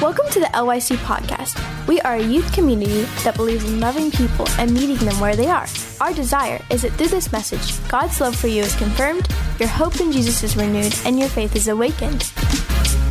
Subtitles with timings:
[0.00, 1.86] Welcome to the LYC podcast.
[1.88, 5.48] We are a youth community that believes in loving people and meeting them where they
[5.48, 5.66] are.
[6.00, 9.28] Our desire is that through this message, God's love for you is confirmed,
[9.58, 12.30] your hope in Jesus is renewed, and your faith is awakened.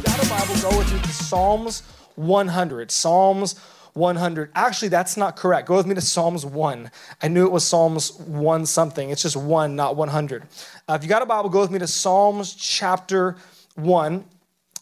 [0.04, 1.84] Got a Bible, go with me Psalms
[2.16, 2.90] 100.
[2.92, 3.56] Psalms
[3.98, 4.52] 100.
[4.56, 5.68] Actually, that's not correct.
[5.68, 6.90] Go with me to Psalms 1.
[7.22, 9.10] I knew it was Psalms 1 something.
[9.10, 10.44] It's just 1, not 100.
[10.88, 13.36] Uh, if you got a Bible, go with me to Psalms chapter
[13.76, 14.24] 1.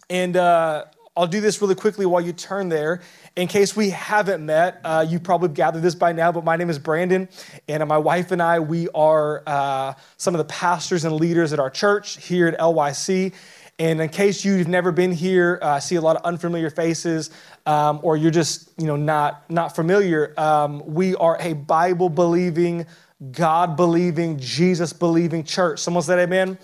[0.09, 0.85] And uh,
[1.17, 3.01] I'll do this really quickly while you turn there.
[3.37, 6.69] In case we haven't met, uh, you probably gathered this by now, but my name
[6.69, 7.27] is Brandon,
[7.67, 11.59] and my wife and I, we are uh, some of the pastors and leaders at
[11.59, 13.33] our church here at LYC.
[13.77, 17.29] And in case you've never been here, uh, see a lot of unfamiliar faces,
[17.65, 22.85] um, or you're just you know not not familiar, um, we are a Bible believing,
[23.31, 25.79] God believing, Jesus believing church.
[25.79, 26.49] Someone said Amen.
[26.49, 26.57] amen.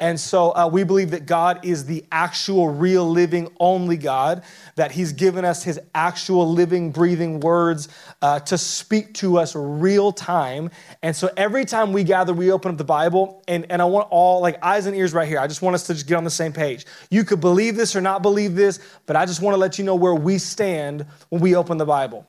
[0.00, 4.42] And so uh, we believe that God is the actual, real, living, only God,
[4.76, 7.88] that He's given us His actual, living, breathing words
[8.22, 10.70] uh, to speak to us real time.
[11.02, 14.08] And so every time we gather, we open up the Bible, and, and I want
[14.10, 15.38] all, like, eyes and ears right here.
[15.38, 16.86] I just want us to just get on the same page.
[17.10, 19.84] You could believe this or not believe this, but I just want to let you
[19.84, 22.26] know where we stand when we open the Bible.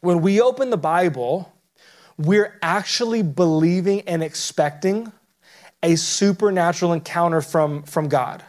[0.00, 1.52] When we open the Bible,
[2.18, 5.12] we're actually believing and expecting
[5.82, 8.44] a supernatural encounter from, from God.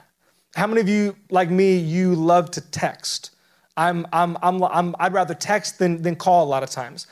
[0.56, 3.31] How many of you, like me, you love to text?
[3.75, 7.08] I'm, I'm, I'm, I'm, I'd rather text than, than call a lot of times.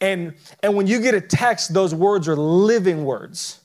[0.00, 3.60] And, and when you get a text, those words are living words.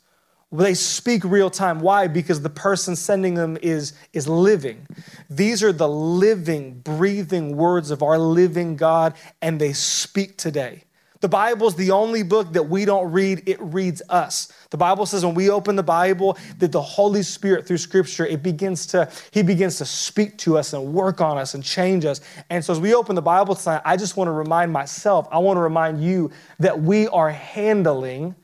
[0.52, 1.80] They speak real time.
[1.80, 2.08] Why?
[2.08, 4.88] Because the person sending them is, is living.
[5.30, 10.85] These are the living, breathing words of our living God, and they speak today.
[11.26, 14.54] The Bible is the only book that we don't read, it reads us.
[14.70, 18.44] The Bible says when we open the Bible, that the Holy Spirit through Scripture, it
[18.44, 22.22] begins to, He begins to speak to us and work on us and change us.
[22.52, 25.40] And so as we open the Bible tonight, I just want to remind myself, I
[25.40, 28.36] want to remind you that we are handling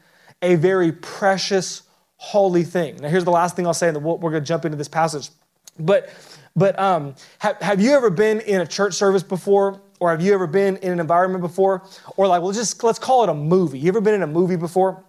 [0.42, 1.84] a very precious,
[2.18, 2.96] holy thing.
[2.96, 5.30] Now, here's the last thing I'll say, and we're going to jump into this passage.
[5.78, 6.09] But
[6.56, 10.34] but um, have, have you ever been in a church service before or have you
[10.34, 11.84] ever been in an environment before?
[12.17, 13.78] Or like, well, just let's call it a movie.
[13.78, 15.03] You ever been in a movie before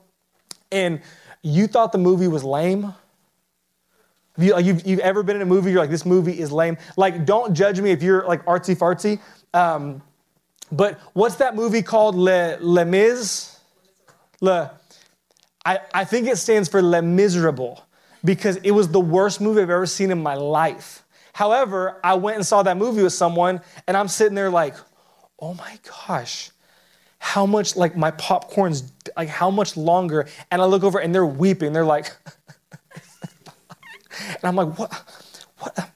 [0.71, 1.01] and
[1.43, 2.83] you thought the movie was lame?
[4.37, 6.77] Have you, you've, you've ever been in a movie, you're like, this movie is lame.
[6.99, 9.19] Like, don't judge me if you're like artsy fartsy.
[9.55, 10.03] Um,
[10.71, 12.15] but what's that movie called?
[12.15, 13.59] Le, Le Mis?
[14.43, 14.71] Le,
[15.65, 17.83] I, I think it stands for Le Miserable
[18.23, 21.02] because it was the worst movie I've ever seen in my life.
[21.33, 24.75] However, I went and saw that movie with someone, and I'm sitting there like,
[25.39, 26.51] oh my gosh,
[27.19, 30.29] how much, like, my popcorn's, like, how much longer?
[30.51, 31.73] And I look over and they're weeping.
[31.73, 32.13] They're like,
[34.19, 34.93] and I'm like, what?
[35.59, 35.91] What?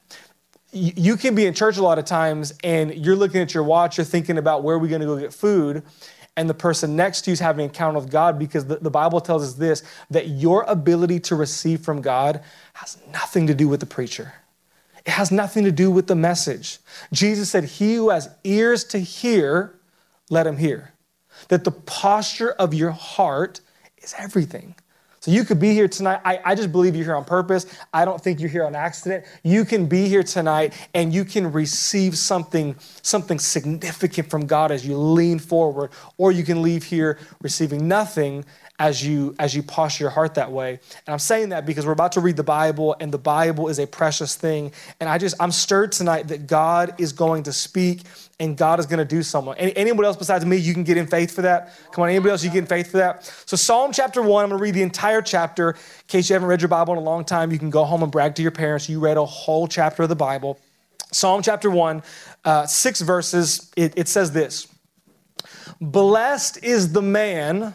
[0.72, 3.96] You can be in church a lot of times and you're looking at your watch,
[3.96, 5.82] you're thinking about where are we going to go get food,
[6.36, 8.90] and the person next to you is having an encounter with God because the, the
[8.90, 12.42] Bible tells us this that your ability to receive from God
[12.74, 14.34] has nothing to do with the preacher.
[15.06, 16.78] It has nothing to do with the message.
[17.12, 19.78] Jesus said, He who has ears to hear,
[20.28, 20.92] let him hear.
[21.48, 23.60] That the posture of your heart
[24.02, 24.74] is everything.
[25.20, 26.20] So you could be here tonight.
[26.24, 27.66] I, I, just believe you're here on purpose.
[27.92, 29.24] I don't think you're here on accident.
[29.42, 34.86] You can be here tonight and you can receive something, something significant from God as
[34.86, 38.44] you lean forward, or you can leave here receiving nothing
[38.78, 40.70] as you as you posture your heart that way.
[41.06, 43.78] And i'm saying that because we're about to read the bible and the bible is
[43.78, 44.72] a precious thing.
[45.00, 48.02] And i just i'm stirred tonight that god is going to speak
[48.38, 49.54] and god is going to do something.
[49.54, 51.72] Any, anybody else besides me you can get in faith for that?
[51.92, 53.24] Come on anybody else you get in faith for that?
[53.46, 55.70] So psalm chapter 1 i'm going to read the entire chapter.
[55.70, 55.76] In
[56.08, 58.12] case you haven't read your bible in a long time you can go home and
[58.12, 58.88] brag to your parents.
[58.88, 60.60] You read a whole chapter of the bible.
[61.12, 62.02] Psalm chapter 1
[62.44, 64.68] uh, six verses it, it says this
[65.80, 67.74] blessed is the man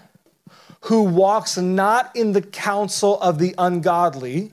[0.82, 4.52] who walks not in the counsel of the ungodly,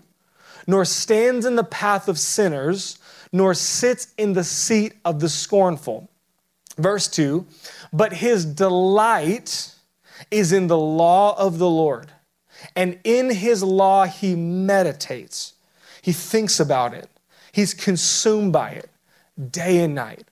[0.66, 2.98] nor stands in the path of sinners,
[3.32, 6.08] nor sits in the seat of the scornful.
[6.76, 7.46] Verse 2
[7.92, 9.74] But his delight
[10.30, 12.12] is in the law of the Lord,
[12.76, 15.54] and in his law he meditates.
[16.02, 17.08] He thinks about it,
[17.52, 18.90] he's consumed by it
[19.50, 20.24] day and night.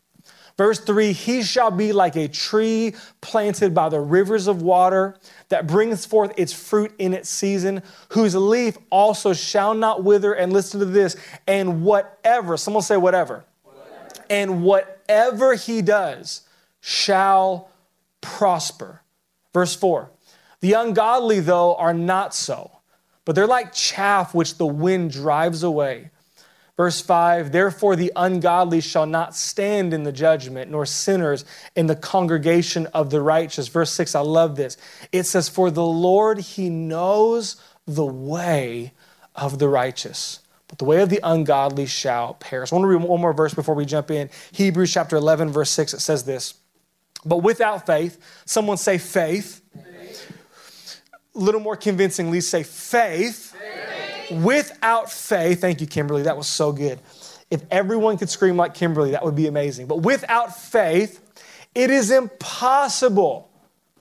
[0.56, 5.16] Verse 3 He shall be like a tree planted by the rivers of water
[5.48, 10.32] that brings forth its fruit in its season, whose leaf also shall not wither.
[10.32, 11.16] And listen to this,
[11.46, 14.24] and whatever, someone say whatever, whatever.
[14.28, 16.42] and whatever he does
[16.80, 17.70] shall
[18.20, 19.02] prosper.
[19.52, 20.10] Verse 4
[20.60, 22.76] The ungodly, though, are not so
[23.26, 26.10] but they're like chaff which the wind drives away.
[26.76, 31.44] Verse 5 Therefore, the ungodly shall not stand in the judgment, nor sinners
[31.74, 33.68] in the congregation of the righteous.
[33.68, 34.76] Verse 6, I love this.
[35.12, 37.56] It says, For the Lord, he knows
[37.86, 38.92] the way
[39.34, 42.72] of the righteous, but the way of the ungodly shall perish.
[42.72, 44.28] I want to read one more verse before we jump in.
[44.52, 46.54] Hebrews chapter 11, verse 6, it says this.
[47.24, 49.62] But without faith, someone say faith.
[49.74, 50.32] faith.
[51.34, 53.45] A little more convincingly, say faith.
[54.30, 57.00] Without faith, thank you, Kimberly, that was so good.
[57.50, 59.86] If everyone could scream like Kimberly, that would be amazing.
[59.86, 61.20] But without faith,
[61.74, 63.50] it is impossible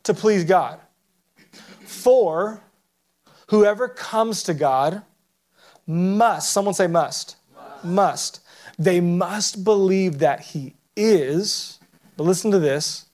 [0.03, 0.79] to please God.
[1.85, 2.61] For
[3.47, 5.03] whoever comes to God
[5.85, 8.39] must, someone say must, must, must.
[8.79, 11.79] They must believe that He is,
[12.17, 13.05] but listen to this,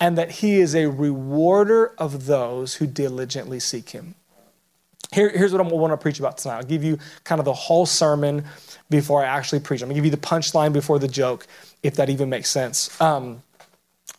[0.00, 4.16] and that He is a rewarder of those who diligently seek Him.
[5.14, 6.56] Here, here's what I want to preach about tonight.
[6.56, 8.44] I'll give you kind of the whole sermon
[8.90, 9.80] before I actually preach.
[9.80, 11.46] I'm going to give you the punchline before the joke,
[11.84, 13.00] if that even makes sense.
[13.00, 13.40] Um,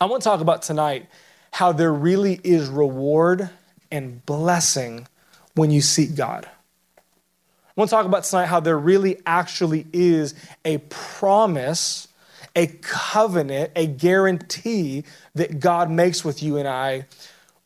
[0.00, 1.06] I want to talk about tonight
[1.50, 3.50] how there really is reward
[3.90, 5.06] and blessing
[5.54, 6.46] when you seek God.
[6.46, 10.34] I want to talk about tonight how there really actually is
[10.64, 12.08] a promise,
[12.54, 15.04] a covenant, a guarantee
[15.34, 17.04] that God makes with you and I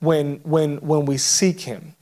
[0.00, 1.94] when, when, when we seek Him.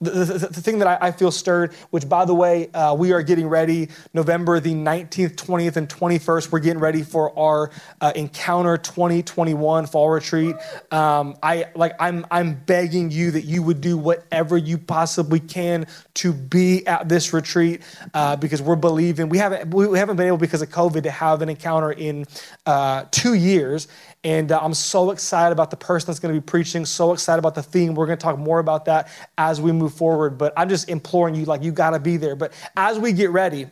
[0.00, 3.12] The, the, the, thing that I, I, feel stirred, which by the way, uh, we
[3.12, 6.50] are getting ready November the 19th, 20th, and 21st.
[6.50, 7.70] We're getting ready for our
[8.00, 10.56] uh, Encounter 2021 fall retreat.
[10.90, 15.86] Um, I like I'm I'm begging you that you would do whatever you possibly can
[16.14, 17.82] to be at this retreat
[18.14, 21.40] uh, because we're believing we haven't we haven't been able because of COVID to have
[21.40, 22.26] an encounter in
[22.66, 23.86] uh, two years,
[24.24, 27.38] and uh, I'm so excited about the person that's going to be preaching, so excited
[27.38, 27.94] about the theme.
[27.94, 30.38] We're going to talk more about that as we move forward.
[30.38, 32.34] But I'm just imploring you, like, you got to be there.
[32.34, 33.66] But as we get ready,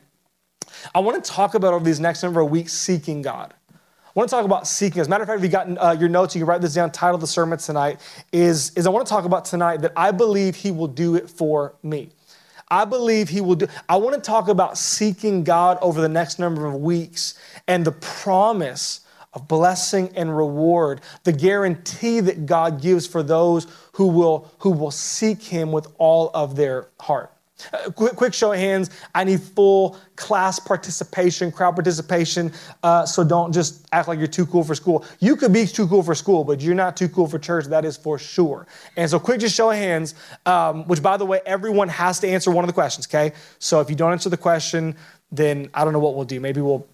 [0.95, 3.55] I want to talk about over these next number of weeks seeking God.
[3.71, 5.01] I want to talk about seeking.
[5.01, 6.75] As a matter of fact, if you got uh, your notes, you can write this
[6.75, 6.91] down.
[6.93, 8.01] Title of the sermon tonight
[8.31, 11.31] is, is I want to talk about tonight that I believe He will do it
[11.31, 12.11] for me.
[12.69, 13.69] I believe He will do.
[13.89, 17.93] I want to talk about seeking God over the next number of weeks and the
[17.93, 19.02] promise
[19.35, 24.91] of blessing and reward, the guarantee that God gives for those who will, who will
[24.91, 27.33] seek Him with all of their heart.
[27.73, 28.91] Uh, quick, quick, show of hands.
[29.15, 32.53] I need full class participation, crowd participation.
[32.83, 35.05] Uh, so don't just act like you're too cool for school.
[35.21, 37.67] You could be too cool for school, but you're not too cool for church.
[37.67, 38.67] That is for sure.
[38.97, 40.15] And so, quick, just show of hands.
[40.47, 43.07] Um, which, by the way, everyone has to answer one of the questions.
[43.07, 43.33] Okay.
[43.59, 44.97] So if you don't answer the question,
[45.31, 46.41] then I don't know what we'll do.
[46.41, 46.87] Maybe we'll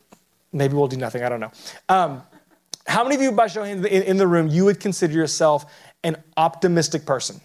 [0.53, 1.23] maybe we'll do nothing.
[1.23, 1.53] I don't know.
[1.89, 2.23] Um,
[2.87, 5.13] how many of you, by show of hands in, in the room, you would consider
[5.13, 5.67] yourself
[6.05, 7.41] an optimistic person?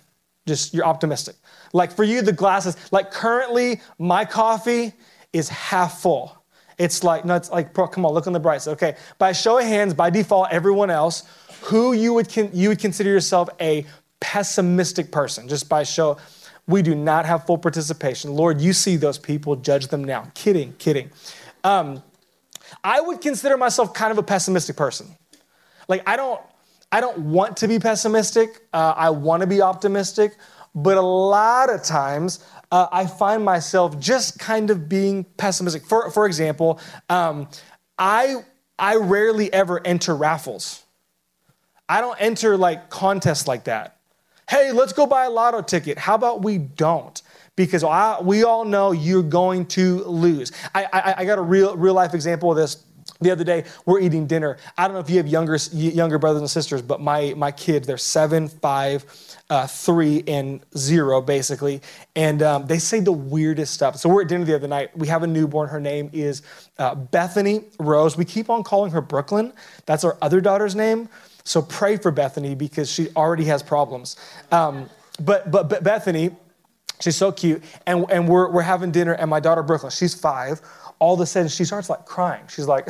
[0.46, 1.36] Just you're optimistic.
[1.74, 4.94] Like for you, the glass is like currently my coffee
[5.32, 6.38] is half full.
[6.78, 8.72] It's like, no, it's like, bro, come on, look on the bright side.
[8.72, 11.24] Okay, by show of hands, by default, everyone else,
[11.62, 13.86] who you would con- you would consider yourself a
[14.20, 16.18] pessimistic person, just by show.
[16.66, 18.32] We do not have full participation.
[18.32, 20.32] Lord, you see those people, judge them now.
[20.34, 21.10] Kidding, kidding.
[21.66, 22.02] Um,
[22.84, 25.08] I would consider myself kind of a pessimistic person.
[25.88, 26.42] Like I don't,
[26.92, 28.62] I don't want to be pessimistic.
[28.72, 30.38] Uh, I want to be optimistic,
[30.76, 35.86] but a lot of times uh, I find myself just kind of being pessimistic.
[35.86, 37.50] For for example, um,
[37.98, 38.38] I
[38.80, 40.84] I rarely ever enter raffles.
[41.88, 43.98] I don't enter like contests like that.
[44.50, 45.98] Hey, let's go buy a lotto ticket.
[45.98, 47.22] How about we don't?
[47.56, 50.52] Because I, we all know you're going to lose.
[50.74, 52.84] I, I, I got a real real life example of this
[53.22, 53.66] the other day.
[53.86, 54.58] We're eating dinner.
[54.78, 57.88] I don't know if you have younger younger brothers and sisters but my my kids
[57.88, 59.06] they're seven five
[59.50, 61.82] uh, three and zero basically.
[62.16, 63.98] And um, they say the weirdest stuff.
[63.98, 64.96] So we're at dinner the other night.
[64.98, 65.70] We have a newborn.
[65.70, 66.42] Her name is
[66.78, 68.18] uh, bethany rose.
[68.18, 69.54] We keep on calling her brooklyn.
[69.86, 71.10] That's our other daughter's name.
[71.44, 74.16] So pray for bethany because she already has problems.
[74.52, 76.36] Um, but, but but bethany
[77.04, 80.62] she's so cute and, and we're, we're having dinner and my daughter brooklyn she's five
[81.04, 82.46] all of a sudden she starts like crying.
[82.48, 82.88] She's like,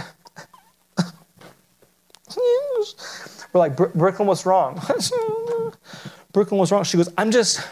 [2.38, 4.76] we're like, Brooklyn, what's wrong?
[6.32, 6.84] Brooklyn, what's wrong?
[6.84, 7.68] She goes, I'm just,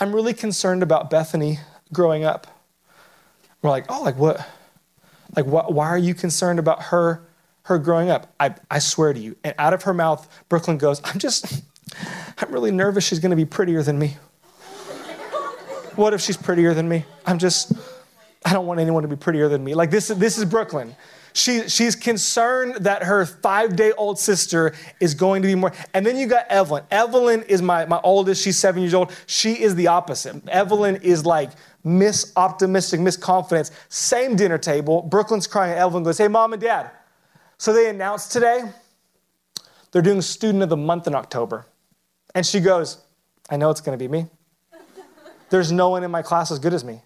[0.00, 1.58] I'm really concerned about Bethany
[1.92, 2.46] growing up.
[3.60, 4.48] We're like, oh, like what?
[5.36, 7.26] Like, what, why are you concerned about her,
[7.64, 8.32] her growing up?
[8.40, 9.36] I, I swear to you.
[9.44, 11.62] And out of her mouth, Brooklyn goes, I'm just,
[12.38, 14.16] I'm really nervous she's going to be prettier than me.
[15.96, 17.04] What if she's prettier than me?
[17.26, 17.72] I'm just,
[18.44, 19.74] I don't want anyone to be prettier than me.
[19.74, 20.94] Like this, this is Brooklyn.
[21.32, 25.72] She, she's concerned that her five day old sister is going to be more.
[25.92, 26.84] And then you got Evelyn.
[26.92, 28.42] Evelyn is my, my oldest.
[28.42, 29.12] She's seven years old.
[29.26, 30.48] She is the opposite.
[30.48, 31.50] Evelyn is like
[31.82, 33.72] Miss Optimistic, Miss Confidence.
[33.88, 35.02] Same dinner table.
[35.02, 35.76] Brooklyn's crying.
[35.76, 36.90] Evelyn goes, Hey, mom and dad.
[37.58, 38.62] So they announced today
[39.90, 41.66] they're doing Student of the Month in October.
[42.34, 42.98] And she goes,
[43.48, 44.26] I know it's going to be me.
[45.54, 47.00] There's no one in my class as good as me.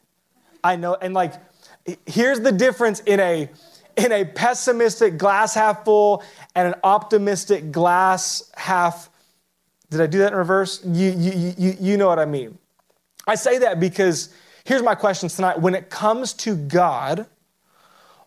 [0.65, 0.95] I know.
[0.95, 1.35] And like,
[2.07, 3.51] here's the difference in a
[3.95, 6.23] in a pessimistic glass half full
[6.55, 9.11] and an optimistic glass half.
[9.91, 10.83] Did I do that in reverse?
[10.83, 12.57] You, you, you, you know what I mean.
[13.27, 14.31] I say that because
[14.65, 15.61] here's my question tonight.
[15.61, 17.27] When it comes to God,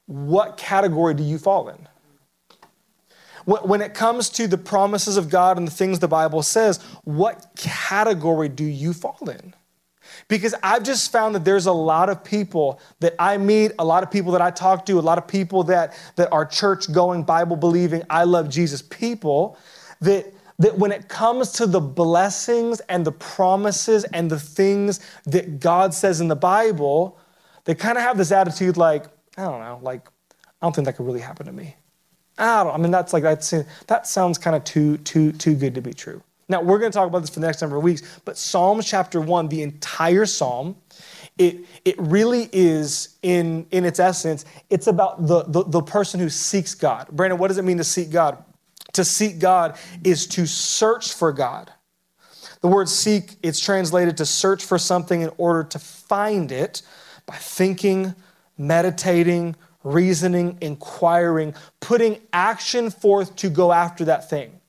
[0.05, 1.87] what category do you fall in?
[3.45, 7.55] When it comes to the promises of God and the things the Bible says, what
[7.57, 9.55] category do you fall in?
[10.31, 14.01] Because I've just found that there's a lot of people that I meet, a lot
[14.01, 17.23] of people that I talk to, a lot of people that, that are church going,
[17.23, 19.57] Bible believing, I love Jesus people,
[19.99, 25.59] that, that when it comes to the blessings and the promises and the things that
[25.59, 27.19] God says in the Bible,
[27.65, 30.07] they kind of have this attitude like, I don't know, like,
[30.61, 31.75] I don't think that could really happen to me.
[32.37, 33.53] I don't, I mean, that's like, that's,
[33.87, 36.23] that sounds kind of too, too, too good to be true.
[36.49, 38.85] Now, we're going to talk about this for the next number of weeks, but Psalms
[38.85, 40.75] chapter 1, the entire psalm,
[41.37, 46.29] it, it really is, in, in its essence, it's about the, the, the person who
[46.29, 47.07] seeks God.
[47.09, 48.43] Brandon, what does it mean to seek God?
[48.93, 51.71] To seek God is to search for God.
[52.61, 56.83] The word seek, it's translated to search for something in order to find it
[57.25, 58.13] by thinking,
[58.57, 64.60] meditating, reasoning, inquiring, putting action forth to go after that thing.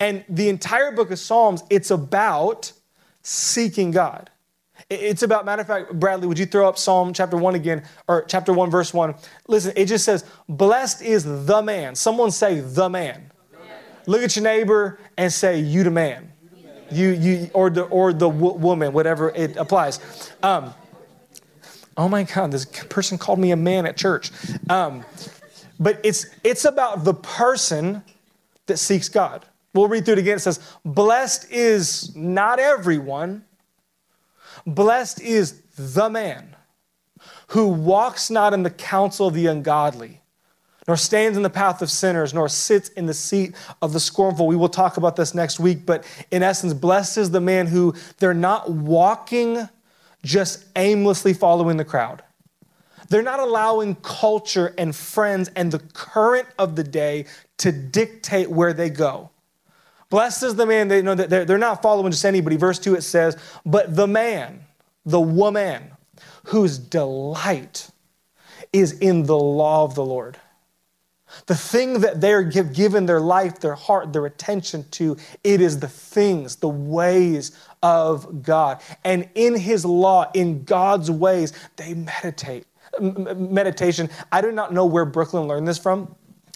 [0.00, 2.72] And the entire book of Psalms, it's about
[3.22, 4.30] seeking God.
[4.90, 8.24] It's about, matter of fact, Bradley, would you throw up Psalm chapter 1 again, or
[8.24, 9.14] chapter 1, verse 1?
[9.48, 11.94] Listen, it just says, Blessed is the man.
[11.94, 13.30] Someone say, the man.
[14.06, 16.32] Look at your neighbor and say, You the man.
[16.90, 20.30] You, you, or the, or the w- woman, whatever it applies.
[20.42, 20.74] Um,
[21.96, 24.30] oh my God, this person called me a man at church.
[24.68, 25.04] Um,
[25.80, 28.02] but it's, it's about the person
[28.66, 29.46] that seeks God.
[29.74, 30.36] We'll read through it again.
[30.36, 33.44] It says, Blessed is not everyone,
[34.66, 36.56] blessed is the man
[37.48, 40.20] who walks not in the counsel of the ungodly,
[40.88, 44.46] nor stands in the path of sinners, nor sits in the seat of the scornful.
[44.46, 47.94] We will talk about this next week, but in essence, blessed is the man who
[48.18, 49.68] they're not walking
[50.24, 52.22] just aimlessly following the crowd.
[53.08, 57.26] They're not allowing culture and friends and the current of the day
[57.58, 59.31] to dictate where they go.
[60.12, 62.56] Blessed is the man, they know that they're, not following just anybody.
[62.56, 64.60] Verse 2 it says, But the man,
[65.06, 65.90] the woman,
[66.48, 67.90] whose delight
[68.74, 70.36] is in the law of the Lord.
[71.46, 75.88] The thing that they're given their life, their heart, their attention to, it is the
[75.88, 78.82] things, the ways of God.
[79.04, 82.66] And in His law, in God's ways, they meditate.
[83.00, 86.14] M- meditation, I do not know where Brooklyn learned this from.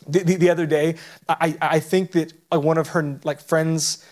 [0.09, 0.97] The, the, the, other day,
[1.29, 4.05] I, I think that uh, one of her like friends,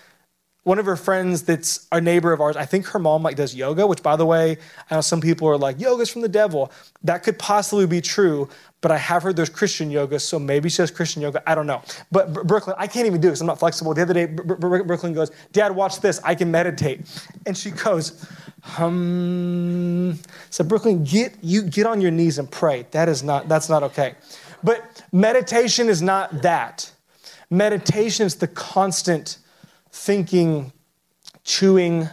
[0.65, 3.55] one of her friends that's a neighbor of ours, I think her mom like does
[3.55, 4.57] yoga, which by the way,
[4.91, 6.73] I know some people are like, yoga's from the devil.
[7.03, 8.49] That could possibly be true,
[8.85, 11.43] but I have heard there's Christian yoga, so maybe she does Christian yoga.
[11.49, 11.83] I don't know.
[12.13, 13.41] But Brooklyn, I can't even do this.
[13.41, 13.95] I'm not flexible.
[13.95, 16.21] The other day, Brooklyn goes, Dad, watch this.
[16.23, 17.01] I can meditate.
[17.47, 18.27] And she goes,
[18.63, 20.19] hum.
[20.51, 22.87] so Brooklyn, get you get on your knees and pray.
[22.91, 24.17] That is not, that's not okay.
[24.65, 26.91] But meditation is not that.
[27.51, 29.39] Meditation is the constant
[29.93, 30.73] thinking,
[31.45, 32.09] chewing,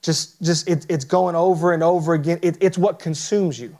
[0.00, 2.38] just, just it, it's going over and over again.
[2.40, 3.76] It, it's what consumes you.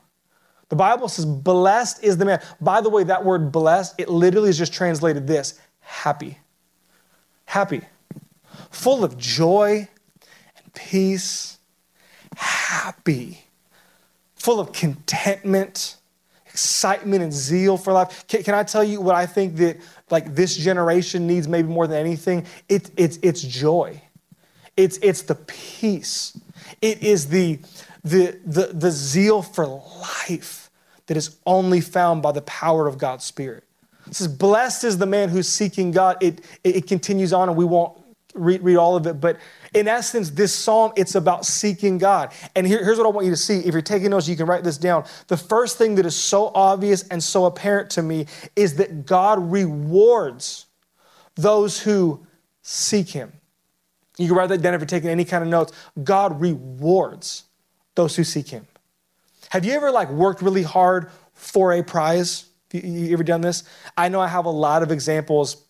[0.69, 2.43] The Bible says, blessed is the man.
[2.61, 6.39] By the way, that word blessed, it literally is just translated this happy.
[7.45, 7.83] Happy.
[8.71, 9.89] Full of joy
[10.57, 11.59] and peace.
[12.35, 13.45] Happy.
[14.35, 15.97] Full of contentment
[16.53, 18.27] excitement and zeal for life.
[18.29, 19.81] Can, can, I tell you what I think that
[20.11, 22.47] like this generation needs maybe more than anything?
[22.69, 24.01] It, it's, it's joy.
[24.77, 26.39] It's, it's the peace.
[26.83, 27.59] It is the,
[28.05, 30.71] the, the, the zeal for life
[31.07, 33.65] that is only found by the power of God's Spirit.
[34.07, 36.19] It says, Blessed is the man who's seeking God.
[36.21, 37.99] It, it, it continues on, and we won't
[38.35, 39.39] read, read all of it, but
[39.75, 42.33] in essence, this psalm, it's about seeking God.
[42.55, 43.59] And here, here's what I want you to see.
[43.61, 45.05] If you're taking notes, you can write this down.
[45.29, 49.51] The first thing that is so obvious and so apparent to me is that God
[49.51, 50.67] rewards
[51.37, 52.27] those who
[52.61, 53.33] seek Him.
[54.19, 55.73] You can write that down if you're taking any kind of notes.
[56.05, 57.45] God rewards
[57.95, 58.67] those who seek Him.
[59.51, 62.45] Have you ever like worked really hard for a prize?
[62.73, 63.65] You, you ever done this?
[63.97, 65.65] I know I have a lot of examples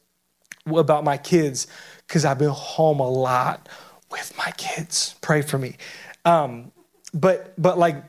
[0.67, 1.69] about my kids
[2.07, 3.69] because I've been home a lot
[4.13, 5.17] with my kids.
[5.21, 5.77] Pray for me.
[6.25, 6.71] Um,
[7.15, 8.05] but but like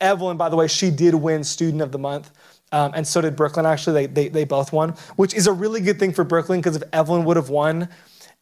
[0.00, 2.30] Evelyn, by the way, she did win Student of the Month.
[2.72, 4.06] Um, and so did Brooklyn, actually.
[4.06, 6.82] They, they, they both won, which is a really good thing for Brooklyn because if
[6.92, 7.88] Evelyn would have won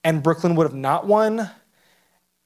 [0.05, 1.51] and Brooklyn would have not won,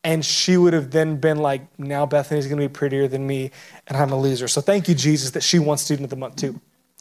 [0.03, 3.51] and she would have then been like, now Bethany's gonna be prettier than me,
[3.87, 4.47] and I'm a loser.
[4.47, 6.61] So thank you, Jesus, that she won Student of the Month too.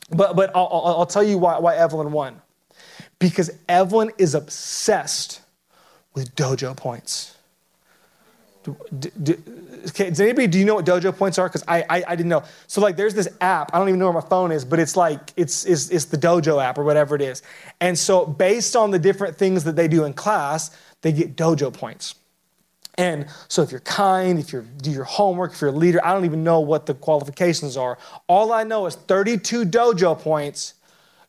[0.09, 2.41] But, but I'll, I'll, I'll tell you why, why Evelyn won.
[3.19, 5.41] Because Evelyn is obsessed
[6.13, 7.34] with dojo points.
[8.99, 9.37] Do,
[9.87, 11.47] okay, does anybody do you know what dojo points are?
[11.47, 12.43] Because I, I, I didn't know.
[12.67, 13.73] So like there's this app.
[13.73, 16.17] I don't even know where my phone is, but it's like it's, it's it's the
[16.17, 17.43] dojo app or whatever it is.
[17.79, 21.71] And so based on the different things that they do in class, they get dojo
[21.71, 22.15] points.
[22.97, 26.13] And so if you're kind, if you do your homework, if you're a leader, I
[26.13, 27.97] don't even know what the qualifications are.
[28.27, 30.75] All I know is 32 dojo points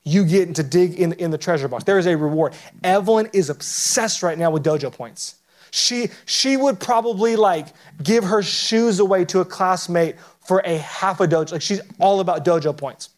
[0.04, 1.82] you get to dig in, in the treasure box.
[1.82, 2.54] There is a reward.
[2.84, 5.34] Evelyn is obsessed right now with dojo points.
[5.76, 7.66] She, she would probably like
[8.02, 11.52] give her shoes away to a classmate for a half a dojo.
[11.52, 13.10] Like she's all about dojo points.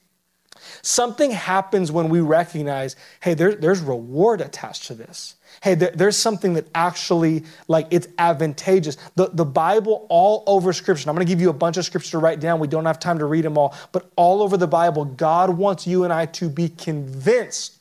[0.83, 5.37] Something happens when we recognize, hey, there, there's reward attached to this.
[5.63, 8.97] Hey, there, there's something that actually, like, it's advantageous.
[9.15, 12.13] The, the Bible, all over Scripture, I'm going to give you a bunch of Scripture
[12.13, 12.59] to write down.
[12.59, 15.87] We don't have time to read them all, but all over the Bible, God wants
[15.87, 17.79] you and I to be convinced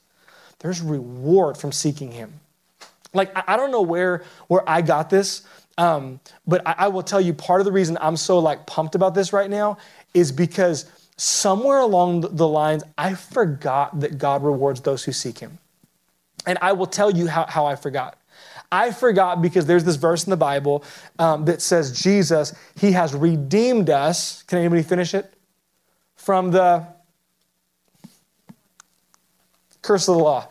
[0.59, 2.39] there's reward from seeking Him.
[3.13, 5.43] Like, I don't know where, where I got this,
[5.77, 8.95] um, but I, I will tell you part of the reason I'm so like pumped
[8.95, 9.77] about this right now
[10.13, 15.57] is because somewhere along the lines, I forgot that God rewards those who seek Him.
[16.45, 18.17] And I will tell you how, how I forgot.
[18.71, 20.83] I forgot because there's this verse in the Bible
[21.19, 24.43] um, that says Jesus, He has redeemed us.
[24.43, 25.33] Can anybody finish it?
[26.15, 26.85] From the
[29.81, 30.47] curse of the law.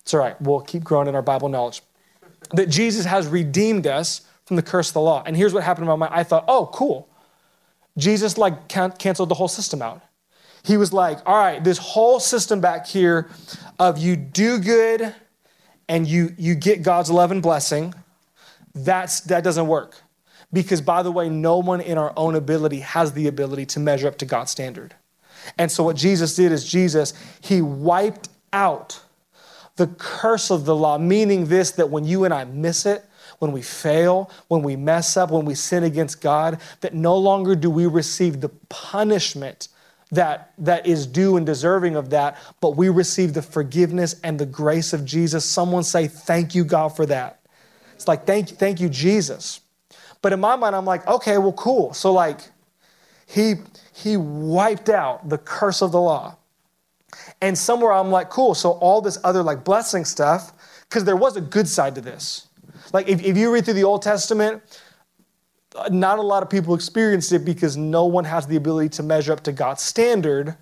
[0.00, 0.40] It's all right.
[0.40, 1.82] We'll keep growing in our Bible knowledge
[2.52, 5.22] that Jesus has redeemed us from the curse of the law.
[5.24, 6.12] And here's what happened in my mind.
[6.14, 7.08] I thought, oh, cool.
[7.96, 10.02] Jesus like can- canceled the whole system out.
[10.62, 13.30] He was like, all right, this whole system back here
[13.78, 15.14] of you do good
[15.88, 17.94] and you you get God's love and blessing,
[18.74, 19.96] that's that doesn't work.
[20.52, 24.08] Because by the way, no one in our own ability has the ability to measure
[24.08, 24.94] up to God's standard.
[25.58, 29.00] And so what Jesus did is Jesus, he wiped out
[29.80, 33.02] the curse of the law, meaning this that when you and I miss it,
[33.38, 37.56] when we fail, when we mess up, when we sin against God, that no longer
[37.56, 39.68] do we receive the punishment
[40.12, 44.44] that, that is due and deserving of that, but we receive the forgiveness and the
[44.44, 45.46] grace of Jesus.
[45.46, 47.40] Someone say, Thank you, God, for that.
[47.94, 49.60] It's like, Thank you, thank you, Jesus.
[50.20, 51.94] But in my mind, I'm like, okay, well, cool.
[51.94, 52.40] So like
[53.26, 53.54] he
[53.94, 56.36] he wiped out the curse of the law.
[57.40, 58.54] And somewhere I'm like, cool.
[58.54, 60.52] So all this other like blessing stuff,
[60.88, 62.48] because there was a good side to this.
[62.92, 64.62] Like if, if you read through the Old Testament,
[65.90, 69.32] not a lot of people experienced it because no one has the ability to measure
[69.32, 70.56] up to God's standard.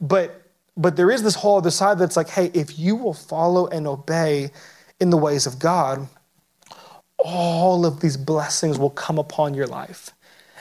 [0.00, 0.42] But
[0.76, 3.86] but there is this whole other side that's like, hey, if you will follow and
[3.86, 4.50] obey
[5.00, 6.08] in the ways of God,
[7.18, 10.10] all of these blessings will come upon your life.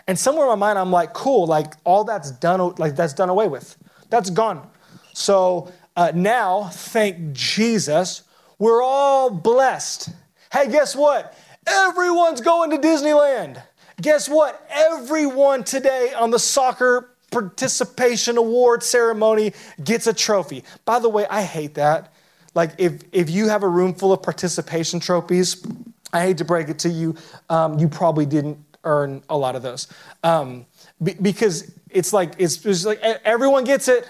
[0.07, 3.29] And somewhere in my mind, I'm like, cool, like all that's done, like that's done
[3.29, 3.77] away with.
[4.09, 4.69] That's gone.
[5.13, 8.23] So uh, now, thank Jesus,
[8.59, 10.09] we're all blessed.
[10.51, 11.37] Hey, guess what?
[11.67, 13.61] Everyone's going to Disneyland.
[14.01, 14.65] Guess what?
[14.69, 20.63] Everyone today on the soccer participation award ceremony gets a trophy.
[20.85, 22.13] By the way, I hate that.
[22.53, 25.65] Like, if, if you have a room full of participation trophies,
[26.11, 27.15] I hate to break it to you,
[27.49, 29.87] um, you probably didn't earn a lot of those.
[30.23, 30.65] Um,
[31.01, 34.07] be, because it's like, it's, it's like everyone gets it.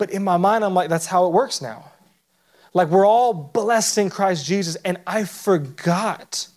[0.00, 1.92] But in my mind, I'm like, that's how it works now.
[2.72, 6.48] Like we're all blessed in Christ Jesus, and I forgot.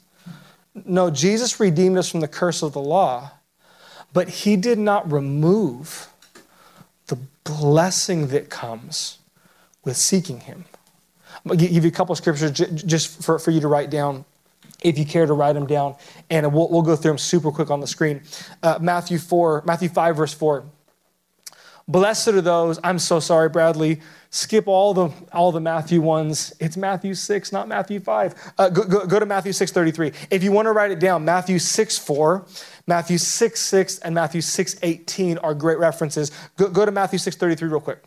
[0.85, 3.31] No, Jesus redeemed us from the curse of the law,
[4.13, 6.07] but he did not remove
[7.07, 9.17] the blessing that comes
[9.83, 10.63] with seeking him.
[11.27, 14.23] I'm going to give you a couple scriptures just for, for you to write down
[14.79, 15.97] if you care to write them down.
[16.29, 18.21] And we'll, we'll go through them super quick on the screen.
[18.61, 20.63] Uh, Matthew 4, Matthew 5, verse 4.
[21.87, 23.99] Blessed are those, I'm so sorry, Bradley.
[24.29, 26.53] Skip all the all the Matthew ones.
[26.59, 28.53] It's Matthew 6, not Matthew 5.
[28.57, 30.11] Uh, go, go, go, to Matthew 6, 33.
[30.31, 32.45] If you want to write it down, Matthew 6, 4,
[32.87, 36.31] Matthew 6, 6, and Matthew 6, 18 are great references.
[36.57, 38.01] Go, go to Matthew 6, 33 real quick.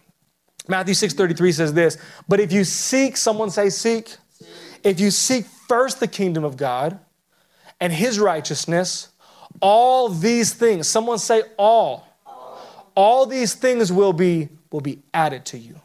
[0.69, 4.09] Matthew 6, 33 says this, but if you seek, someone say seek.
[4.09, 4.49] seek.
[4.83, 6.99] If you seek first the kingdom of God
[7.79, 9.11] and his righteousness,
[9.61, 12.06] all these things, someone say all
[12.97, 15.81] all these things will be will be added to you.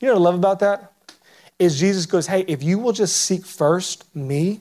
[0.00, 0.92] You know what I love about that?
[1.58, 4.60] Is Jesus goes, hey, if you will just seek first me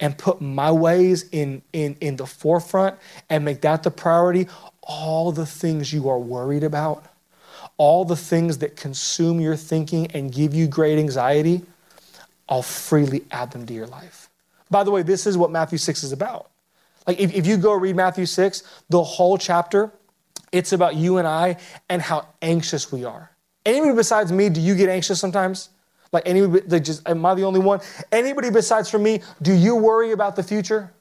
[0.00, 2.98] and put my ways in, in, in the forefront
[3.30, 4.48] and make that the priority,
[4.82, 7.04] all the things you are worried about,
[7.76, 11.62] all the things that consume your thinking and give you great anxiety,
[12.48, 14.28] I'll freely add them to your life.
[14.70, 16.50] By the way, this is what Matthew 6 is about.
[17.06, 19.90] Like, if, if you go read Matthew 6, the whole chapter,
[20.52, 21.56] it's about you and I
[21.88, 23.30] and how anxious we are.
[23.64, 25.70] Anybody besides me, do you get anxious sometimes?
[26.12, 27.80] Like anybody, like just am I the only one?
[28.10, 30.92] Anybody besides from me, do you worry about the future?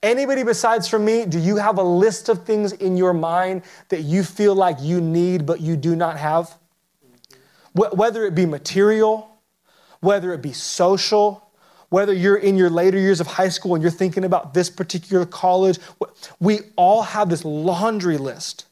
[0.00, 4.02] Anybody besides from me, do you have a list of things in your mind that
[4.02, 6.56] you feel like you need but you do not have?
[7.74, 9.28] Whether it be material,
[10.00, 11.47] whether it be social,
[11.90, 15.24] whether you're in your later years of high school and you're thinking about this particular
[15.24, 15.78] college,
[16.38, 18.66] we all have this laundry list.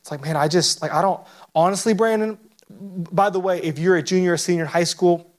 [0.00, 1.20] It's like, man, I just, like, I don't,
[1.54, 5.32] honestly, Brandon, by the way, if you're a junior or senior in high school,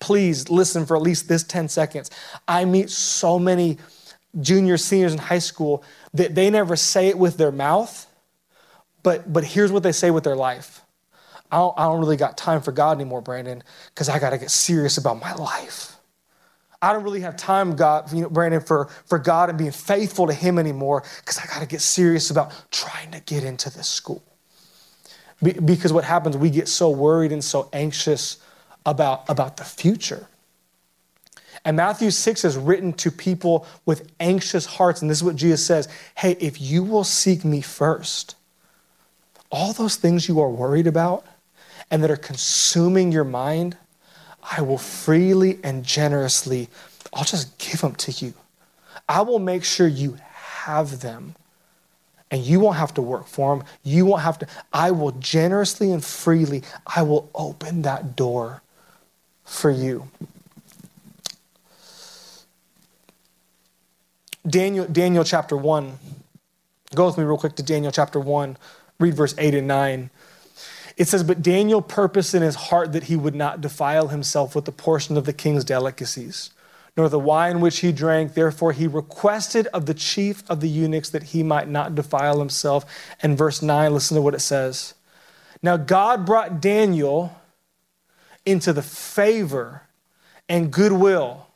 [0.00, 2.10] please listen for at least this 10 seconds.
[2.48, 3.78] I meet so many
[4.40, 8.06] juniors, seniors in high school that they never say it with their mouth,
[9.02, 10.82] but, but here's what they say with their life.
[11.50, 14.38] I don't, I don't really got time for God anymore, Brandon, because I got to
[14.38, 15.93] get serious about my life.
[16.84, 20.26] I don't really have time, God, you know, Brandon, for, for God and being faithful
[20.26, 23.88] to Him anymore because I got to get serious about trying to get into this
[23.88, 24.22] school.
[25.42, 28.36] Be, because what happens, we get so worried and so anxious
[28.84, 30.28] about, about the future.
[31.64, 35.00] And Matthew 6 is written to people with anxious hearts.
[35.00, 38.36] And this is what Jesus says Hey, if you will seek me first,
[39.50, 41.24] all those things you are worried about
[41.90, 43.78] and that are consuming your mind,
[44.50, 46.68] I will freely and generously,
[47.12, 48.34] I'll just give them to you.
[49.08, 51.34] I will make sure you have them.
[52.30, 53.66] And you won't have to work for them.
[53.84, 54.48] You won't have to.
[54.72, 58.62] I will generously and freely, I will open that door
[59.44, 60.08] for you.
[64.46, 65.98] Daniel, Daniel chapter 1.
[66.94, 68.56] Go with me real quick to Daniel chapter 1.
[68.98, 70.10] Read verse 8 and 9.
[70.96, 74.64] It says, But Daniel purposed in his heart that he would not defile himself with
[74.64, 76.50] the portion of the king's delicacies,
[76.96, 78.34] nor the wine which he drank.
[78.34, 82.84] Therefore, he requested of the chief of the eunuchs that he might not defile himself.
[83.22, 84.94] And verse 9, listen to what it says.
[85.62, 87.36] Now, God brought Daniel
[88.46, 89.82] into the favor
[90.48, 91.48] and goodwill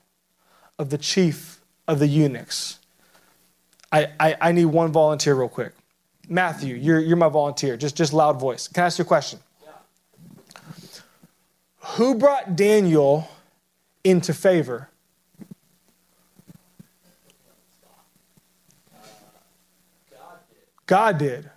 [0.79, 2.79] of the chief of the eunuchs.
[3.93, 5.73] I, I, I need one volunteer, real quick.
[6.29, 7.77] Matthew, you're, you're my volunteer.
[7.77, 8.69] Just, just loud voice.
[8.69, 9.41] Can I ask you a question?
[9.63, 9.71] Yeah.
[11.97, 13.29] Who brought Daniel
[14.05, 14.91] into favor?
[20.87, 21.51] God did.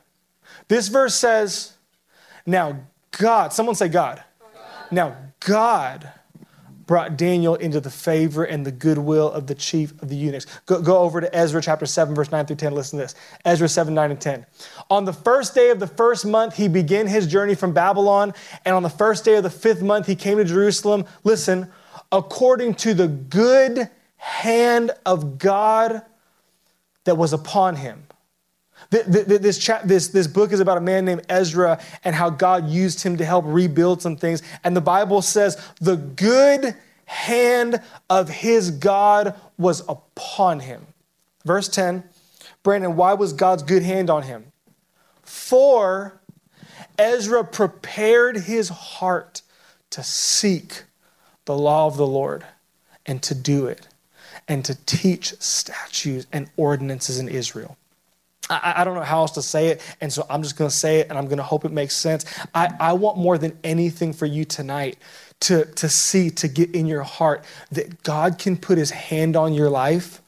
[0.67, 1.73] This verse says,
[2.45, 2.79] now
[3.11, 4.23] God, someone say God.
[4.39, 4.91] God.
[4.91, 6.11] Now God
[6.91, 10.45] brought Daniel into the favor and the goodwill of the chief of the eunuchs.
[10.65, 12.73] Go, go, over to Ezra chapter 7, verse 9 through 10.
[12.75, 14.45] Listen to this Ezra 7, 9, and 10.
[14.89, 18.33] On the first day of the first month, he began his journey from Babylon.
[18.65, 21.05] And on the first day of the fifth month, he came to Jerusalem.
[21.23, 21.71] Listen,
[22.11, 26.01] according to the good hand of God
[27.05, 28.03] that was upon him.
[28.91, 33.17] This, this, this book is about a man named Ezra and how God used him
[33.17, 34.43] to help rebuild some things.
[34.65, 36.75] And the Bible says the good
[37.05, 40.85] hand of his God was upon him.
[41.45, 42.03] Verse 10
[42.63, 44.51] Brandon, why was God's good hand on him?
[45.23, 46.19] For
[46.99, 49.41] Ezra prepared his heart
[49.91, 50.83] to seek
[51.45, 52.45] the law of the Lord
[53.05, 53.87] and to do it
[54.47, 57.77] and to teach statutes and ordinances in Israel.
[58.51, 60.75] I, I, don't know how else to say it, and so I'm just going to
[60.75, 62.25] say it, and I'm going to hope it makes sense.
[62.53, 64.97] I, I want more than anything for you tonight
[65.41, 69.53] to, to see, to get in your heart that God can put his hand on
[69.53, 70.21] your life,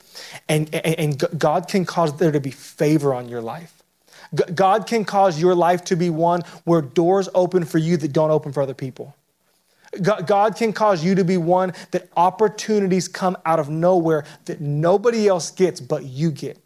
[0.48, 3.84] and, and, and God can cause there to be favor on your life.
[4.56, 8.32] God can cause your life to be one where doors open for you that don't
[8.32, 9.16] open for other people.
[10.02, 15.28] God can cause you to be one that opportunities come out of nowhere that nobody
[15.28, 16.62] else gets but you get.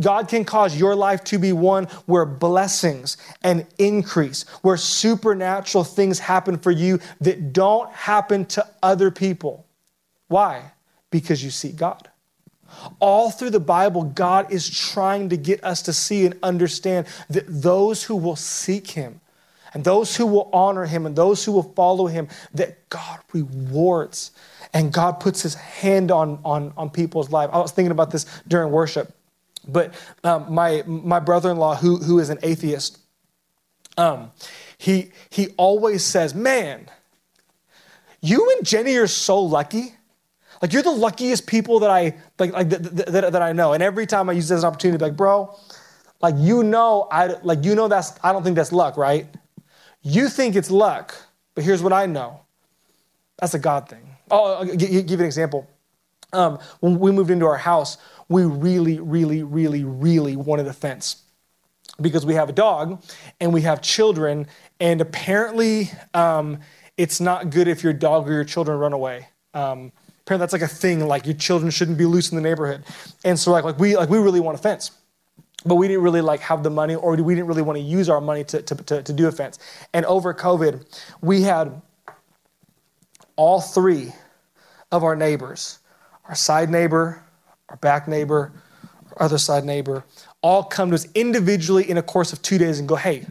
[0.00, 6.18] God can cause your life to be one where blessings and increase, where supernatural things
[6.18, 9.66] happen for you that don't happen to other people.
[10.28, 10.72] Why?
[11.10, 12.08] Because you seek God.
[12.98, 17.44] All through the Bible, God is trying to get us to see and understand that
[17.46, 19.20] those who will seek Him
[19.72, 24.32] and those who will honor Him and those who will follow Him, that God rewards
[24.72, 27.50] and God puts His hand on, on, on people's life.
[27.52, 29.14] I was thinking about this during worship
[29.66, 32.98] But um, my my brother-in-law, who who is an atheist,
[33.96, 34.30] um,
[34.78, 36.88] he he always says, "Man,
[38.20, 39.94] you and Jenny are so lucky.
[40.62, 43.82] Like you're the luckiest people that I like, like that, that, that I know." And
[43.82, 45.54] every time I use this as an opportunity, like, bro,
[46.20, 49.26] like you know, I like you know that's I don't think that's luck, right?
[50.02, 51.14] You think it's luck,
[51.54, 52.40] but here's what I know.
[53.38, 54.08] That's a God thing.
[54.30, 55.68] Oh, I'll give you an example.
[56.32, 61.22] Um, when we moved into our house, we really, really, really, really wanted a fence
[62.00, 63.02] because we have a dog
[63.40, 64.46] and we have children,
[64.80, 66.58] and apparently um,
[66.96, 69.28] it's not good if your dog or your children run away.
[69.52, 72.84] Um, apparently that's like a thing, like your children shouldn't be loose in the neighborhood.
[73.24, 74.90] And so like, like we like we really want a fence.
[75.66, 78.10] But we didn't really like have the money or we didn't really want to use
[78.10, 79.58] our money to, to, to, to do a fence.
[79.94, 80.84] And over COVID,
[81.22, 81.80] we had
[83.36, 84.12] all three
[84.92, 85.78] of our neighbors,
[86.28, 87.23] our side neighbor,
[87.74, 88.52] our back neighbor,
[89.16, 90.04] our other side neighbor,
[90.42, 93.26] all come to us individually in a course of two days and go, hey,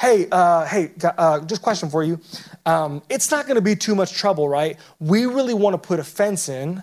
[0.00, 2.18] hey, uh, hey, uh, just question for you.
[2.66, 4.76] Um, it's not going to be too much trouble, right?
[4.98, 6.82] We really want to put a fence in.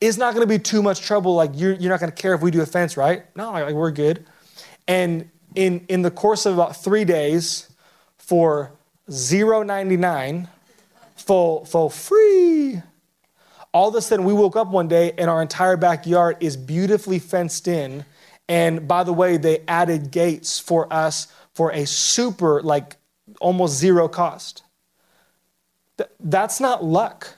[0.00, 1.36] It's not going to be too much trouble.
[1.36, 3.24] Like you're, you're not going to care if we do a fence, right?
[3.36, 4.26] No, like, we're good.
[4.88, 7.70] And in in the course of about three days,
[8.16, 8.72] for
[9.08, 10.48] 0.99,
[11.16, 12.57] for for free
[13.78, 17.20] all of a sudden, we woke up one day and our entire backyard is beautifully
[17.20, 18.04] fenced in.
[18.48, 22.96] And by the way, they added gates for us for a super, like
[23.40, 24.64] almost zero cost.
[25.96, 27.36] Th- that's not luck.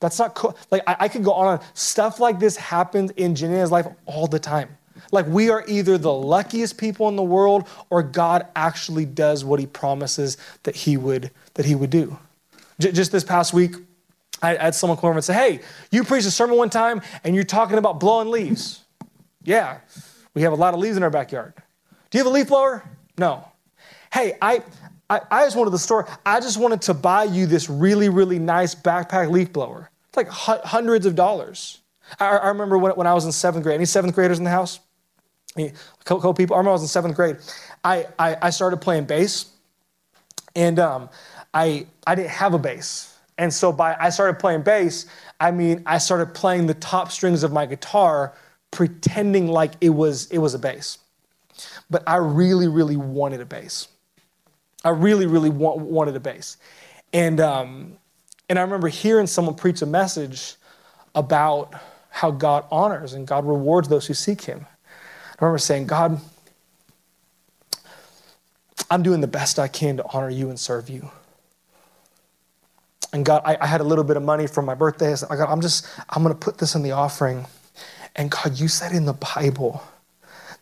[0.00, 0.56] That's not cool.
[0.70, 1.60] Like, I, I could go on.
[1.74, 4.70] Stuff like this happens in Janae's life all the time.
[5.10, 9.60] Like, we are either the luckiest people in the world or God actually does what
[9.60, 12.18] he promises that he would, that he would do.
[12.78, 13.74] J- just this past week,
[14.42, 17.34] I had someone come over and say, Hey, you preached a sermon one time and
[17.34, 18.84] you're talking about blowing leaves.
[19.44, 19.78] Yeah,
[20.34, 21.54] we have a lot of leaves in our backyard.
[22.10, 22.84] Do you have a leaf blower?
[23.16, 23.48] No.
[24.12, 24.62] Hey, I,
[25.08, 28.38] I, I just wanted the store, I just wanted to buy you this really, really
[28.38, 29.90] nice backpack leaf blower.
[30.08, 31.80] It's like hundreds of dollars.
[32.20, 33.76] I, I remember when, when I was in seventh grade.
[33.76, 34.80] Any seventh graders in the house?
[35.56, 35.72] A
[36.04, 36.56] couple people.
[36.56, 37.36] I remember I was in seventh grade.
[37.84, 39.50] I, I, I started playing bass,
[40.54, 41.10] and um,
[41.52, 43.11] I, I didn't have a bass.
[43.38, 45.06] And so by I started playing bass,
[45.40, 48.34] I mean I started playing the top strings of my guitar
[48.70, 50.98] pretending like it was it was a bass.
[51.90, 53.88] But I really really wanted a bass.
[54.84, 56.56] I really really want, wanted a bass.
[57.12, 57.96] And um,
[58.48, 60.56] and I remember hearing someone preach a message
[61.14, 61.74] about
[62.10, 64.66] how God honors and God rewards those who seek him.
[64.68, 66.20] I remember saying, God,
[68.90, 71.10] I'm doing the best I can to honor you and serve you.
[73.12, 75.12] And God, I, I had a little bit of money from my birthday.
[75.12, 77.46] I said, God, I'm just, I'm going to put this in the offering.
[78.16, 79.82] And God, you said in the Bible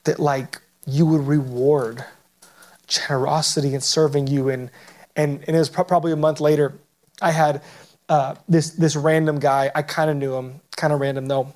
[0.04, 2.04] that like you would reward
[2.86, 4.48] generosity and serving you.
[4.48, 4.70] And,
[5.14, 6.74] and, and it was pro- probably a month later,
[7.22, 7.62] I had
[8.08, 9.70] uh, this, this random guy.
[9.74, 11.54] I kind of knew him, kind of random though.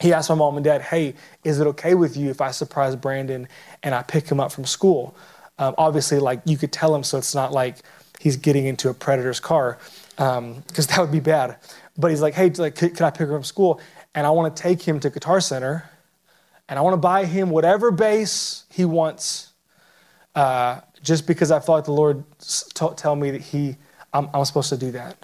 [0.00, 2.96] He asked my mom and dad, hey, is it okay with you if I surprise
[2.96, 3.48] Brandon
[3.82, 5.14] and I pick him up from school?
[5.58, 7.76] Um, obviously, like you could tell him so it's not like
[8.18, 9.78] he's getting into a predator's car
[10.20, 11.56] because um, that would be bad.
[11.96, 13.80] But he's like, hey, like, can I pick him from school?
[14.14, 15.88] And I want to take him to Guitar Center,
[16.68, 19.52] and I want to buy him whatever bass he wants,
[20.34, 23.76] uh, just because I felt like the Lord t- tell me that he,
[24.12, 25.16] I'm, I'm supposed to do that.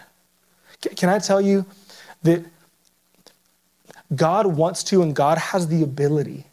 [0.83, 1.67] C- can I tell you
[2.23, 2.43] that
[4.15, 6.47] God wants to, and God has the ability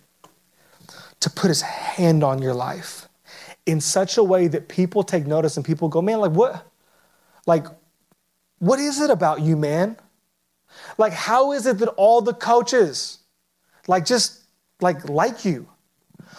[1.21, 3.07] to put His hand on your life
[3.65, 6.67] in such a way that people take notice and people go, man, like what?
[7.45, 7.67] Like,
[8.63, 9.97] what is it about you, man?
[10.97, 13.19] Like, how is it that all the coaches,
[13.87, 14.41] like, just
[14.79, 15.67] like like you?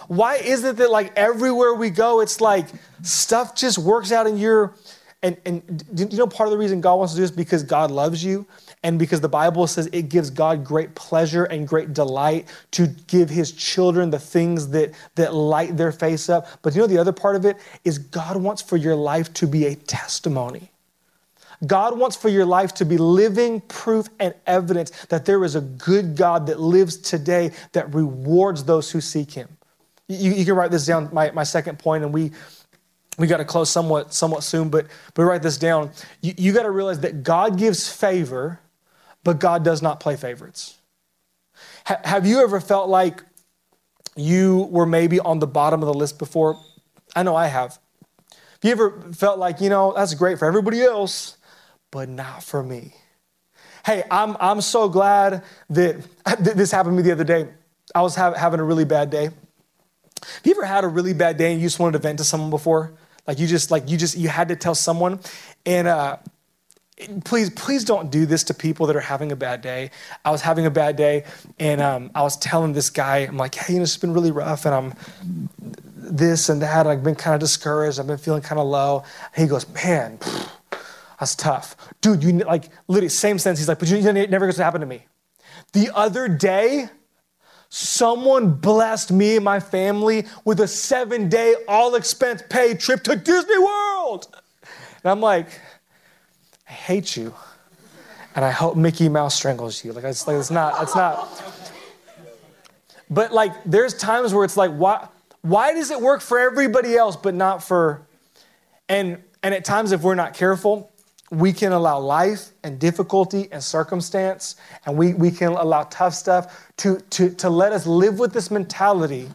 [0.09, 2.67] Why is it that like everywhere we go, it's like
[3.03, 4.75] stuff just works out in your
[5.23, 7.91] and and you know part of the reason God wants to do this because God
[7.91, 8.47] loves you
[8.83, 13.29] and because the Bible says it gives God great pleasure and great delight to give
[13.29, 16.47] his children the things that that light their face up.
[16.63, 19.47] But you know the other part of it is God wants for your life to
[19.47, 20.71] be a testimony.
[21.67, 25.61] God wants for your life to be living proof and evidence that there is a
[25.61, 29.49] good God that lives today that rewards those who seek him.
[30.09, 32.33] You, you can write this down, my, my second point, and we
[33.17, 35.93] we got to close somewhat somewhat soon, but but write this down.
[36.21, 38.61] You, you got to realize that God gives favor,
[39.23, 40.79] but God does not play favorites.
[41.87, 43.23] Ha, have you ever felt like
[44.17, 46.59] you were maybe on the bottom of the list before?
[47.15, 47.79] I know I have.
[48.31, 51.37] Have you ever felt like, you know, that's great for everybody else,
[51.95, 52.93] but not for me.
[53.87, 56.05] Hey, I'm, I'm so glad that
[56.41, 57.47] this happened to me the other day.
[57.95, 59.27] I was ha- having a really bad day.
[59.27, 62.25] Have you ever had a really bad day and you just wanted to vent to
[62.25, 62.95] someone before?
[63.29, 65.21] Like you just like you just you had to tell someone,
[65.65, 66.17] and uh,
[67.25, 69.93] please please don't do this to people that are having a bad day.
[70.25, 71.25] I was having a bad day,
[71.61, 74.33] and um, I was telling this guy, I'm like, hey, you know, it's been really
[74.33, 74.95] rough, and I'm
[75.97, 76.87] this and that.
[76.87, 78.01] I've been kind of discouraged.
[78.01, 79.05] I've been feeling kind of low.
[79.35, 80.19] And he goes, man.
[81.25, 81.75] That's tough.
[82.03, 83.59] Dude, you like literally same sense.
[83.59, 85.07] He's like, but you, it never gets to happen to me.
[85.73, 86.91] The other day,
[87.71, 93.17] someone blessed me and my family with a seven day, all expense paid trip to
[93.17, 94.27] Disney World.
[95.03, 95.49] And I'm like,
[96.69, 97.33] I hate you.
[98.35, 99.95] And I hope Mickey Mouse strangles you.
[99.95, 101.43] Like, it's, like, it's not, it's not.
[103.09, 105.09] But like, there's times where it's like, why,
[105.41, 108.07] why does it work for everybody else but not for,
[108.91, 110.91] and, and at times if we're not careful,
[111.35, 116.71] we can allow life and difficulty and circumstance, and we, we can allow tough stuff
[116.79, 119.29] to, to, to let us live with this mentality.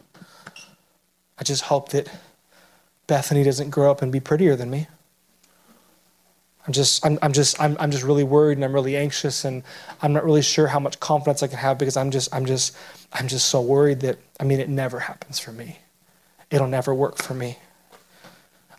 [1.38, 2.08] I just hope that
[3.06, 4.86] Bethany doesn't grow up and be prettier than me.
[6.66, 9.62] I'm just, I'm, I'm just, I'm, I'm just really worried and I'm really anxious and
[10.02, 12.76] I'm not really sure how much confidence I can have because I'm just, I'm just,
[13.12, 15.78] I'm just so worried that, I mean, it never happens for me.
[16.50, 17.58] It'll never work for me.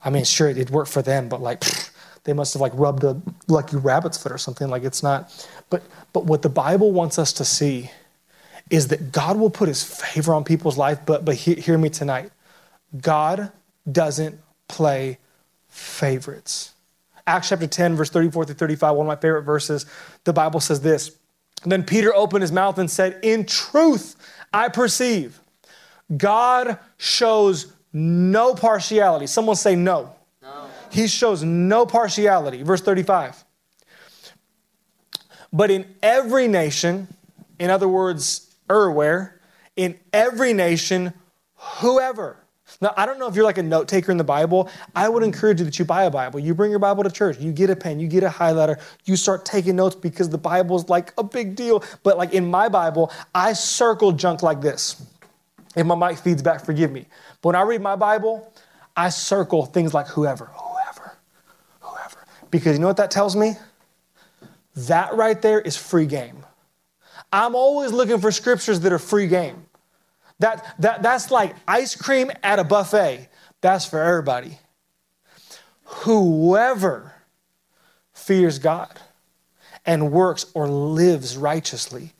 [0.04, 1.91] I mean, sure, it worked for them, but like, pfft,
[2.24, 4.70] they must have like rubbed a lucky rabbit's foot or something.
[4.70, 5.48] Like it's not.
[5.70, 7.90] But but what the Bible wants us to see
[8.70, 11.00] is that God will put His favor on people's life.
[11.06, 12.32] But but he, hear me tonight.
[13.00, 13.52] God
[13.90, 15.18] doesn't play
[15.70, 16.74] favorites.
[17.26, 19.86] Acts chapter 10, verse 34 through 35, one of my favorite verses,
[20.24, 21.16] the Bible says this.
[21.66, 24.16] then Peter opened his mouth and said, In truth,
[24.52, 25.40] I perceive
[26.16, 29.28] God shows no partiality.
[29.28, 30.14] Someone say no.
[30.92, 32.64] He shows no partiality.
[32.64, 33.44] Verse 35.
[35.54, 37.08] But in every nation,
[37.60, 39.42] in other words, everywhere,
[39.76, 41.14] in every nation,
[41.56, 42.38] whoever.
[42.80, 44.70] Now, I don't know if you're like a note taker in the Bible.
[44.96, 46.40] I would encourage you that you buy a Bible.
[46.40, 47.38] You bring your Bible to church.
[47.40, 48.00] You get a pen.
[48.00, 48.80] You get a highlighter.
[49.04, 51.84] You start taking notes because the Bible's like a big deal.
[52.04, 55.06] But like in my Bible, I circle junk like this.
[55.76, 57.06] If my mic feeds back, forgive me.
[57.42, 58.52] But when I read my Bible,
[58.96, 60.50] I circle things like whoever.
[62.52, 63.56] Because you know what that tells me?
[64.76, 66.46] That right there is free game.
[67.32, 69.66] I'm always looking for scriptures that are free game.
[70.40, 73.30] That, that, that's like ice cream at a buffet.
[73.62, 74.60] That's for everybody.
[75.86, 77.14] Whoever
[78.14, 79.00] fears God
[79.86, 82.14] and works or lives righteously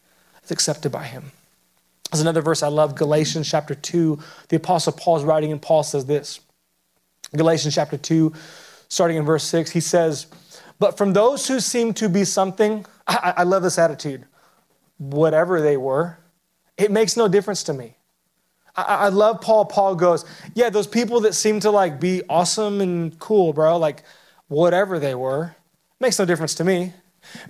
[0.44, 1.32] is accepted by him.
[2.12, 4.20] There's another verse I love, Galatians chapter 2.
[4.50, 6.42] The Apostle Paul is writing, and Paul says this
[7.36, 8.34] Galatians chapter 2,
[8.92, 10.28] starting in verse 6, he says,
[10.78, 14.26] But from those who seem to be something, I, I love this attitude,
[14.98, 16.18] whatever they were,
[16.78, 17.96] it makes no difference to me.
[18.76, 19.66] I, I love Paul.
[19.66, 20.26] Paul goes,
[20.56, 24.04] Yeah, those people that seem to like be awesome and cool, bro, like
[24.50, 25.56] whatever they were,
[26.02, 26.92] makes no difference to me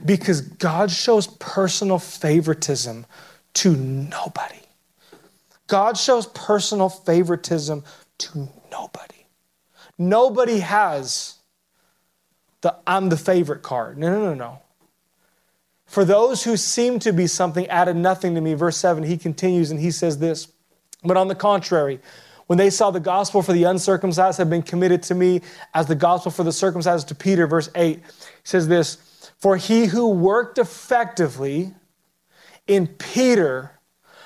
[0.05, 3.07] because God shows personal favoritism
[3.55, 4.59] to nobody.
[5.65, 7.83] God shows personal favoritism
[8.19, 9.20] to nobody.
[10.01, 11.35] Nobody has
[12.61, 13.99] the I'm the favorite card.
[13.99, 14.61] No, no, no, no.
[15.85, 18.55] For those who seem to be something added nothing to me.
[18.55, 20.47] Verse 7, he continues and he says this.
[21.03, 21.99] But on the contrary,
[22.47, 25.41] when they saw the gospel for the uncircumcised had been committed to me
[25.75, 28.03] as the gospel for the circumcised to Peter, verse 8, he
[28.43, 31.75] says this For he who worked effectively
[32.65, 33.79] in Peter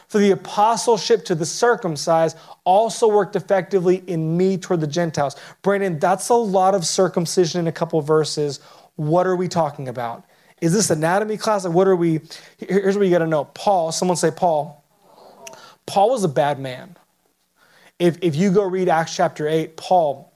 [0.07, 5.35] for the apostleship to the circumcised also worked effectively in me toward the Gentiles.
[5.61, 8.59] Brandon, that's a lot of circumcision in a couple verses.
[8.95, 10.25] What are we talking about?
[10.61, 11.67] Is this anatomy class?
[11.67, 12.21] What are we?
[12.57, 13.45] Here's what you got to know.
[13.45, 14.83] Paul, someone say Paul.
[15.85, 16.95] Paul was a bad man.
[17.99, 20.33] If, if you go read Acts chapter 8, Paul,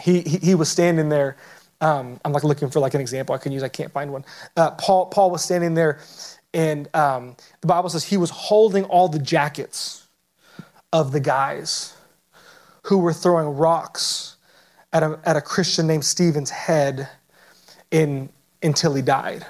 [0.00, 1.36] he, he, he was standing there.
[1.80, 3.62] Um, I'm like looking for like an example I can use.
[3.62, 4.24] I can't find one.
[4.56, 6.00] Uh, Paul, Paul was standing there
[6.54, 10.06] and um, the Bible says he was holding all the jackets
[10.92, 11.94] of the guys
[12.84, 14.36] who were throwing rocks
[14.92, 17.08] at a, at a Christian named Stephen's head
[17.90, 18.30] in,
[18.62, 19.44] until he died.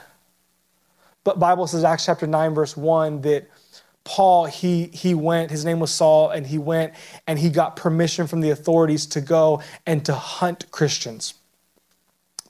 [1.23, 3.49] But Bible says, Acts chapter 9, verse 1, that
[4.03, 6.95] Paul, he, he went, his name was Saul, and he went
[7.27, 11.35] and he got permission from the authorities to go and to hunt Christians.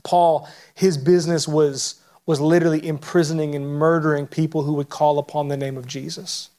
[0.04, 5.56] Paul, his business was was literally imprisoning and murdering people who would call upon the
[5.56, 6.50] name of Jesus.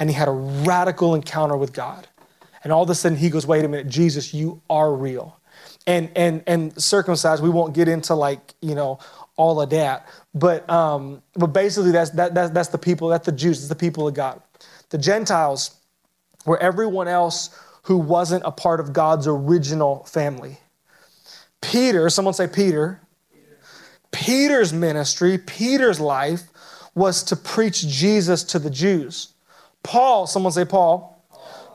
[0.00, 2.08] And he had a radical encounter with God.
[2.64, 5.38] And all of a sudden he goes, wait a minute, Jesus, you are real.
[5.86, 8.98] And and and circumcised, we won't get into like, you know,
[9.36, 10.08] all of that.
[10.34, 13.76] But um, but basically that's that, that that's the people, that's the Jews, it's the
[13.76, 14.42] people of God.
[14.88, 15.76] The Gentiles
[16.44, 20.58] were everyone else who wasn't a part of God's original family.
[21.60, 23.00] Peter, someone say Peter.
[24.14, 26.44] Peter's ministry, Peter's life
[26.94, 29.34] was to preach Jesus to the Jews.
[29.82, 31.20] Paul, someone say Paul.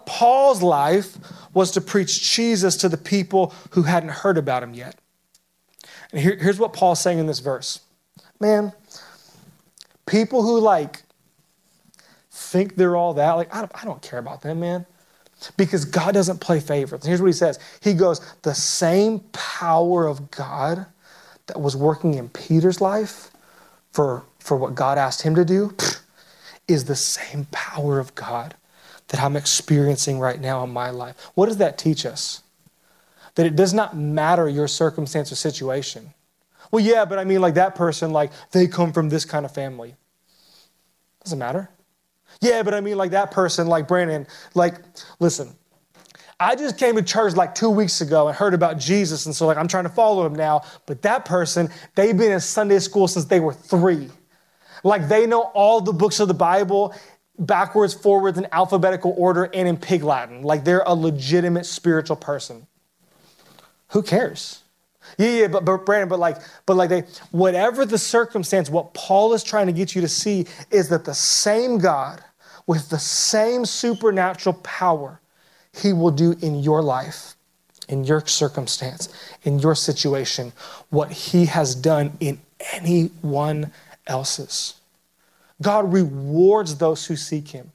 [0.06, 1.18] Paul's life
[1.54, 4.96] was to preach Jesus to the people who hadn't heard about him yet.
[6.12, 7.82] And here, here's what Paul's saying in this verse
[8.40, 8.72] Man,
[10.06, 11.04] people who like
[12.32, 14.86] think they're all that, like, I don't, I don't care about them, man.
[15.58, 17.04] Because God doesn't play favorites.
[17.04, 20.86] And here's what he says He goes, The same power of God
[21.50, 23.30] that was working in Peter's life
[23.92, 25.76] for, for what God asked him to do
[26.68, 28.56] is the same power of God
[29.10, 31.16] that I'm experiencing right now in my life.
[31.34, 32.44] What does that teach us?
[33.36, 36.14] That it does not matter your circumstance or situation.
[36.72, 39.54] Well, yeah, but I mean, like that person, like they come from this kind of
[39.54, 39.96] family.
[41.24, 41.70] Doesn't matter.
[42.42, 44.76] Yeah, but I mean, like that person, like Brandon, like,
[45.20, 45.56] listen,
[46.40, 49.46] I just came to church like two weeks ago and heard about Jesus, and so
[49.46, 50.62] like I'm trying to follow him now.
[50.86, 54.10] But that person, they've been in Sunday school since they were three.
[54.84, 56.96] Like they know all the books of the Bible
[57.38, 60.42] backwards, forwards, in alphabetical order, and in pig Latin.
[60.42, 62.68] Like they're a legitimate spiritual person.
[63.90, 64.64] Who cares?
[65.18, 69.34] Yeah, yeah, but, but Brandon, but like, but like they, whatever the circumstance, what Paul
[69.34, 72.24] is trying to get you to see is that the same God
[72.68, 75.20] with the same supernatural power
[75.74, 77.36] he will do in your life,
[77.88, 79.10] in your circumstance,
[79.44, 80.52] in your situation,
[80.90, 82.40] what he has done in
[82.74, 83.72] anyone
[84.08, 84.76] else's.
[85.62, 87.72] God rewards those who seek him.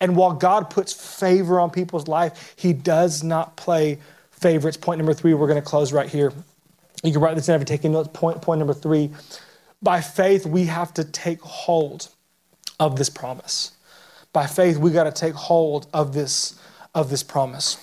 [0.00, 3.98] And while God puts favor on people's life, he does not play
[4.30, 4.76] favorites.
[4.76, 6.32] Point number three, we're going to close right here.
[7.02, 8.08] You can write this down if you're taking notes.
[8.12, 9.10] Point, point number three.
[9.82, 12.08] By faith, we have to take hold
[12.80, 13.72] of this promise
[14.34, 16.60] by faith, we got to take hold of this,
[16.94, 17.76] of this promise.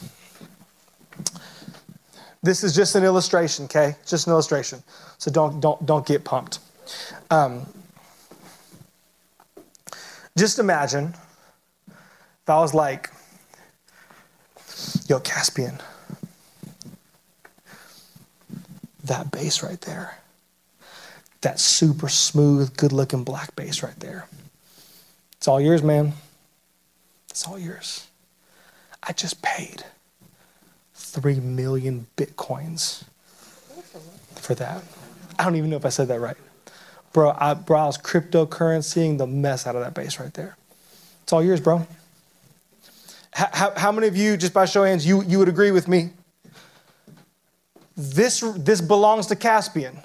[2.43, 3.95] This is just an illustration, okay?
[4.05, 4.81] Just an illustration.
[5.17, 6.59] So don't, don't, don't get pumped.
[7.29, 7.65] Um,
[10.37, 11.13] just imagine
[11.87, 13.11] if I was like,
[15.07, 15.79] yo, Caspian,
[19.03, 20.17] that bass right there,
[21.41, 24.27] that super smooth, good looking black bass right there.
[25.37, 26.13] It's all yours, man.
[27.29, 28.07] It's all yours.
[29.03, 29.83] I just paid
[30.93, 33.03] three million bitcoins
[34.35, 34.83] for that.
[35.39, 36.37] I don't even know if I said that right.
[37.13, 40.55] Bro, I, bro, I was cryptocurrencying the mess out of that bass right there.
[41.23, 41.85] It's all yours, bro.
[43.33, 46.09] How, how many of you, just by show hands, you, you would agree with me?
[47.95, 49.99] This, this belongs to Caspian.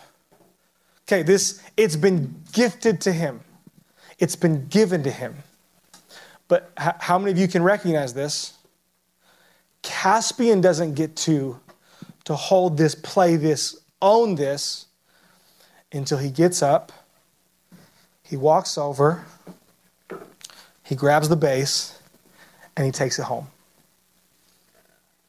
[1.08, 3.40] Okay, this, it's been gifted to him.
[4.18, 5.36] It's been given to him.
[6.48, 8.55] But how many of you can recognize this?
[9.86, 11.60] Caspian doesn't get to,
[12.24, 14.86] to hold this, play this, own this
[15.92, 16.90] until he gets up,
[18.24, 19.24] he walks over,
[20.82, 22.00] he grabs the bass,
[22.76, 23.46] and he takes it home.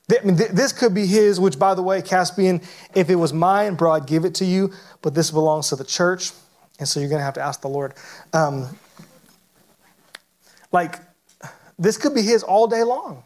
[0.09, 2.61] I mean, this could be his, which, by the way, Caspian,
[2.95, 5.83] if it was mine, bro, I'd give it to you, but this belongs to the
[5.83, 6.31] church,
[6.79, 7.93] and so you're going to have to ask the Lord.
[8.33, 8.67] Um,
[10.71, 10.95] like,
[11.77, 13.23] this could be his all day long.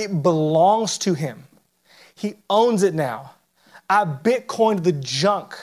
[0.00, 1.44] It belongs to him.
[2.14, 3.32] He owns it now.
[3.90, 5.54] I Bitcoined the junk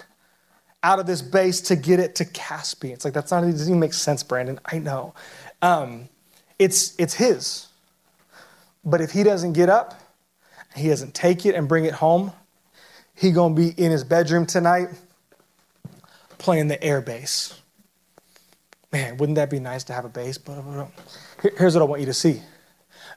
[0.84, 2.94] out of this bass to get it to Caspian.
[2.94, 4.60] It's like, that's not, it doesn't even make sense, Brandon.
[4.64, 5.16] I know.
[5.64, 6.08] Um,
[6.60, 7.66] it's, it's his.
[8.86, 10.00] But if he doesn't get up,
[10.76, 12.32] he doesn't take it and bring it home,
[13.16, 14.90] he gonna be in his bedroom tonight
[16.38, 17.60] playing the air bass.
[18.92, 20.38] Man, wouldn't that be nice to have a bass?
[21.58, 22.44] Here's what I want you to see.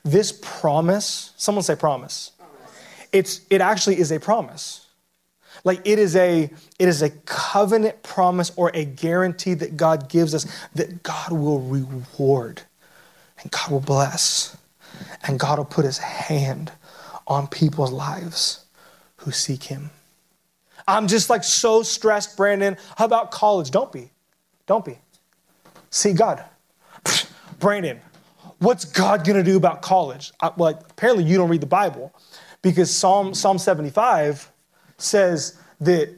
[0.04, 2.32] This promise, someone say promise.
[3.12, 4.86] It's it actually is a promise.
[5.64, 6.44] Like it is a
[6.78, 11.60] it is a covenant promise or a guarantee that God gives us that God will
[11.60, 12.62] reward
[13.42, 14.56] and God will bless
[15.26, 16.72] and God will put his hand
[17.26, 18.64] on people's lives
[19.18, 19.90] who seek him.
[20.88, 22.76] I'm just like so stressed, Brandon.
[22.96, 23.70] How about college?
[23.70, 24.10] Don't be.
[24.66, 24.98] Don't be.
[25.90, 26.44] See God.
[27.58, 28.00] Brandon,
[28.60, 30.32] what's God going to do about college?
[30.40, 32.14] I, well, apparently you don't read the Bible
[32.62, 34.50] because Psalm, Psalm 75
[34.98, 36.14] says that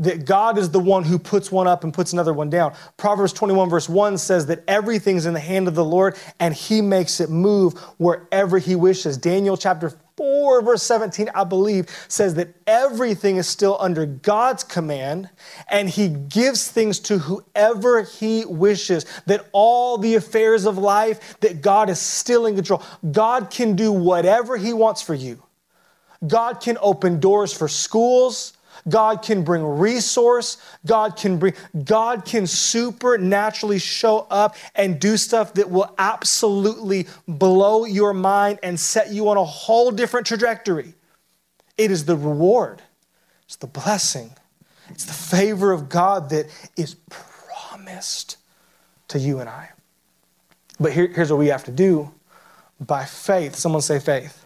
[0.00, 2.72] that God is the one who puts one up and puts another one down.
[2.96, 6.80] Proverbs 21, verse 1 says that everything's in the hand of the Lord and he
[6.80, 9.18] makes it move wherever he wishes.
[9.18, 15.30] Daniel chapter 4, verse 17, I believe, says that everything is still under God's command
[15.70, 19.06] and he gives things to whoever he wishes.
[19.24, 22.82] That all the affairs of life, that God is still in control.
[23.10, 25.42] God can do whatever he wants for you.
[26.26, 28.52] God can open doors for schools.
[28.88, 30.56] God can bring resource.
[30.86, 31.54] God can bring,
[31.84, 38.78] God can supernaturally show up and do stuff that will absolutely blow your mind and
[38.78, 40.94] set you on a whole different trajectory.
[41.76, 42.82] It is the reward,
[43.44, 44.32] it's the blessing,
[44.88, 48.36] it's the favor of God that is promised
[49.08, 49.70] to you and I.
[50.78, 52.10] But here, here's what we have to do
[52.80, 53.54] by faith.
[53.54, 54.44] Someone say faith.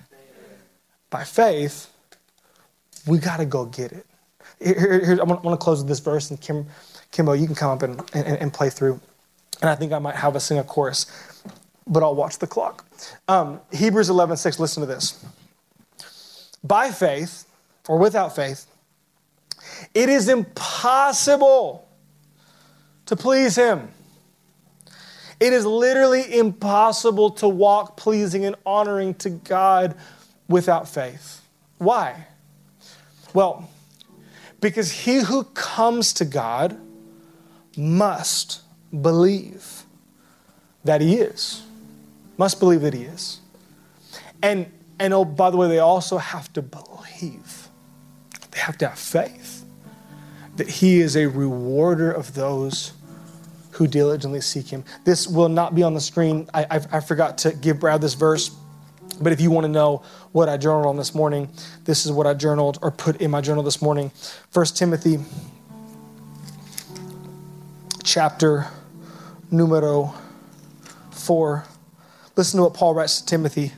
[1.11, 1.91] By faith,
[3.07, 4.07] we got to go get it.
[4.61, 6.67] Here, here, I want to close with this verse, and Kim,
[7.11, 9.01] Kimbo, you can come up and, and, and, play through.
[9.61, 11.07] And I think I might have us sing a chorus,
[11.87, 12.87] but I'll watch the clock.
[13.29, 15.25] Um, Hebrews 11, 6, listen to this.
[16.63, 17.47] By faith,
[17.89, 18.67] or without faith,
[19.93, 21.89] it is impossible
[23.07, 23.89] to please Him.
[25.41, 29.97] It is literally impossible to walk pleasing and honoring to God
[30.49, 31.43] without faith.
[31.79, 32.27] Why?
[33.35, 33.69] Well,
[34.65, 36.81] because he who comes to God
[37.77, 38.63] must
[39.03, 39.83] believe
[40.85, 41.63] that he is.
[42.39, 43.43] Must believe that he is.
[44.43, 47.69] And, and oh, by the way, they also have to believe.
[48.53, 49.67] They have to have faith
[50.57, 52.95] that he is a rewarder of those
[53.73, 54.83] who diligently seek him.
[55.05, 56.49] This will not be on the screen.
[56.55, 58.51] I, I, I forgot to give Brad this verse.
[59.21, 60.03] But if you want to know
[60.33, 61.49] what I journaled on this morning,
[61.85, 64.11] this is what I journaled or put in my journal this morning.
[64.53, 65.19] 1 Timothy
[68.03, 68.67] chapter
[69.51, 70.15] numero
[71.11, 71.65] 4.
[72.37, 73.73] Listen to what Paul writes to Timothy.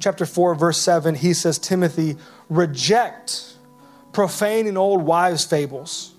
[0.00, 2.16] Chapter 4, verse 7, he says, Timothy,
[2.48, 3.54] reject
[4.12, 6.14] profane and old wives' fables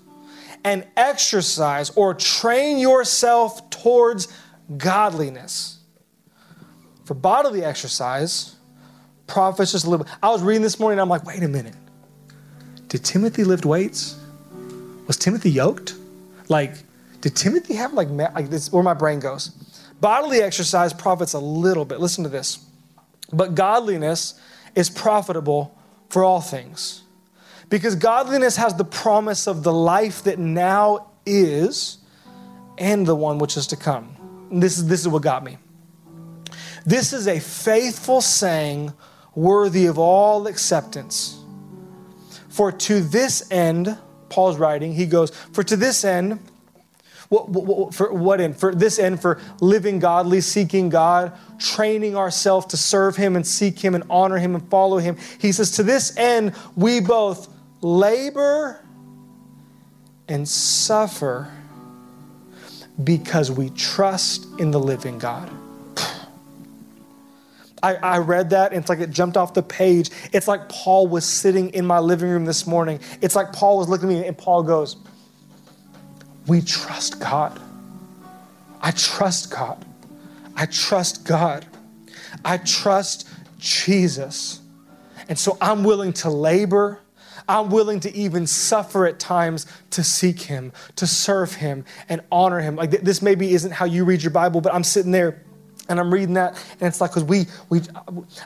[0.64, 4.28] and exercise or train yourself towards
[4.76, 5.78] godliness.
[7.04, 8.56] For bodily exercise,
[9.30, 10.02] profits just live.
[10.22, 11.74] I was reading this morning I'm like, wait a minute.
[12.88, 14.18] Did Timothy lift weights?
[15.06, 15.94] Was Timothy yoked?
[16.48, 16.74] Like,
[17.20, 19.48] did Timothy have like, like this, where my brain goes?
[20.00, 22.00] Bodily exercise profits a little bit.
[22.00, 22.64] Listen to this.
[23.32, 24.34] But godliness
[24.74, 25.78] is profitable
[26.08, 27.02] for all things.
[27.68, 31.98] Because godliness has the promise of the life that now is
[32.78, 34.16] and the one which is to come.
[34.50, 35.58] And this is, this is what got me.
[36.84, 38.92] This is a faithful saying
[39.40, 41.42] worthy of all acceptance.
[42.48, 43.96] For to this end,
[44.28, 46.40] Paul's writing, he goes, For to this end,
[47.30, 48.56] what, what, for what end?
[48.56, 53.78] For this end, for living godly, seeking God, training ourselves to serve Him and seek
[53.78, 55.16] Him and honor Him and follow Him.
[55.38, 57.48] He says, To this end, we both
[57.80, 58.84] labor
[60.28, 61.52] and suffer
[63.02, 65.50] because we trust in the living God.
[67.82, 70.10] I, I read that and it's like it jumped off the page.
[70.32, 73.00] It's like Paul was sitting in my living room this morning.
[73.20, 74.96] It's like Paul was looking at me and Paul goes,
[76.46, 77.60] We trust God.
[78.82, 79.84] I trust God.
[80.56, 81.66] I trust God.
[82.44, 83.28] I trust
[83.58, 84.60] Jesus.
[85.28, 87.00] And so I'm willing to labor.
[87.48, 92.60] I'm willing to even suffer at times to seek Him, to serve Him, and honor
[92.60, 92.76] Him.
[92.76, 95.42] Like this maybe isn't how you read your Bible, but I'm sitting there
[95.90, 97.80] and I'm reading that, and it's like, because we, we,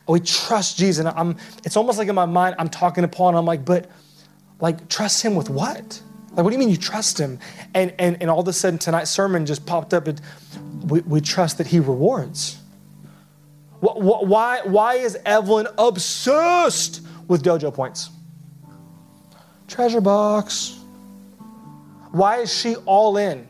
[0.08, 1.04] we trust Jesus.
[1.04, 3.64] And I'm, it's almost like in my mind, I'm talking to Paul, and I'm like,
[3.64, 3.90] but
[4.60, 6.00] like, trust him with what?
[6.30, 7.38] Like, what do you mean you trust him?
[7.74, 10.08] And, and, and all of a sudden, tonight's sermon just popped up.
[10.08, 10.20] And
[10.90, 12.58] we, we trust that he rewards.
[13.80, 18.10] Why, why is Evelyn obsessed with dojo points?
[19.68, 20.80] Treasure box.
[22.10, 23.46] Why is she all in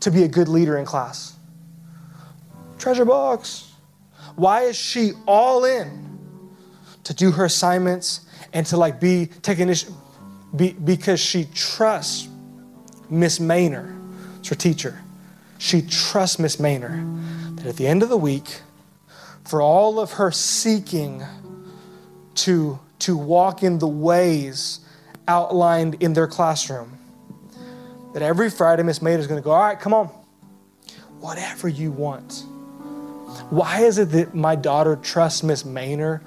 [0.00, 1.37] to be a good leader in class?
[2.78, 3.72] Treasure box.
[4.36, 6.18] Why is she all in
[7.04, 8.20] to do her assignments
[8.52, 9.94] and to like be take initiative?
[10.54, 12.28] Be, because she trusts
[13.10, 13.98] Miss Maynor,
[14.38, 14.98] it's her teacher.
[15.58, 18.60] She trusts Miss Maynor that at the end of the week,
[19.44, 21.22] for all of her seeking
[22.36, 24.80] to, to walk in the ways
[25.26, 26.96] outlined in their classroom,
[28.14, 30.06] that every Friday Miss Maynor is going to go, all right, come on,
[31.18, 32.44] whatever you want
[33.50, 36.20] why is it that my daughter trusts Miss Maynor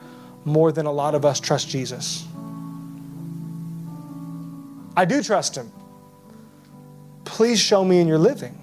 [0.45, 2.26] more than a lot of us trust Jesus?
[4.95, 5.72] I do trust him.
[7.24, 8.57] please show me in your living.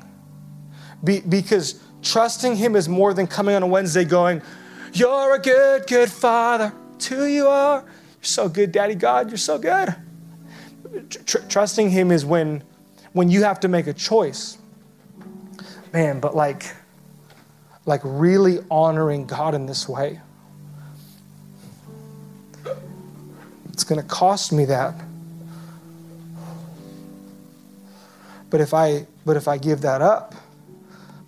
[1.03, 4.43] Be, because trusting Him is more than coming on a Wednesday going,
[4.93, 6.73] You're a good, good Father.
[7.09, 7.83] Who you are.
[7.83, 9.31] You're so good, Daddy God.
[9.31, 9.95] You're so good.
[11.27, 12.65] Tr- trusting Him is when,
[13.13, 14.59] when you have to make a choice.
[15.93, 16.65] Man, but like,
[17.89, 20.20] like really honoring God in this way.
[23.72, 24.95] It's going to cost me that.
[28.51, 30.34] But if I but if I give that up,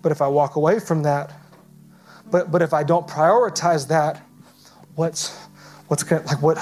[0.03, 1.33] but if I walk away from that,
[2.31, 4.23] but but if I don't prioritize that,
[4.97, 5.35] what's
[5.89, 6.59] what's going like what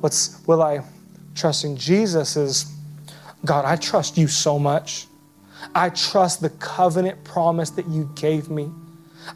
[0.00, 0.82] what's will I
[1.34, 2.70] trusting Jesus is
[3.46, 5.06] God, I trust you so much.
[5.74, 8.70] I trust the covenant promise that you gave me.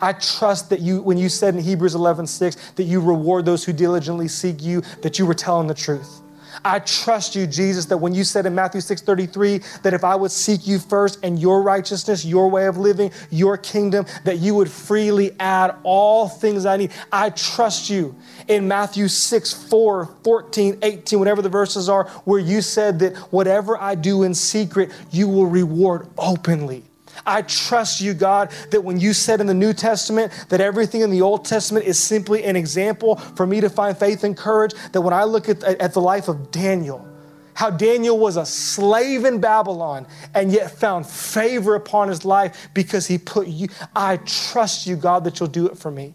[0.01, 3.65] I trust that you, when you said in Hebrews 11, 6, that you reward those
[3.65, 6.21] who diligently seek you, that you were telling the truth.
[6.65, 10.31] I trust you, Jesus, that when you said in Matthew 6:33 that if I would
[10.31, 14.71] seek you first and your righteousness, your way of living, your kingdom, that you would
[14.71, 16.93] freely add all things I need.
[17.11, 18.15] I trust you
[18.47, 23.77] in Matthew 6, 4, 14, 18, whatever the verses are, where you said that whatever
[23.81, 26.85] I do in secret, you will reward openly.
[27.27, 31.11] I trust you, God, that when you said in the New Testament that everything in
[31.11, 35.01] the Old Testament is simply an example for me to find faith and courage, that
[35.01, 37.09] when I look at, at the life of Daniel,
[37.55, 43.07] how Daniel was a slave in Babylon and yet found favor upon his life because
[43.07, 46.15] he put you, I trust you, God, that you'll do it for me.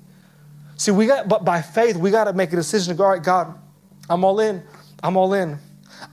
[0.76, 3.12] See, we got, but by faith, we got to make a decision to go, all
[3.12, 3.54] right, God,
[4.10, 4.64] I'm all in.
[5.02, 5.58] I'm all in.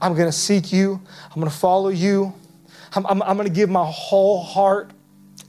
[0.01, 1.01] I'm going to seek you.
[1.29, 2.33] I'm going to follow you.
[2.97, 4.89] I'm, I'm, I'm going to give my whole heart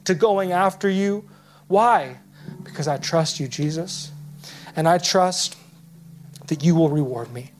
[0.04, 1.24] to going after you.
[1.66, 2.18] Why?
[2.62, 4.12] Because I trust you, Jesus.
[4.76, 5.56] And I trust
[6.48, 7.50] that you will reward me.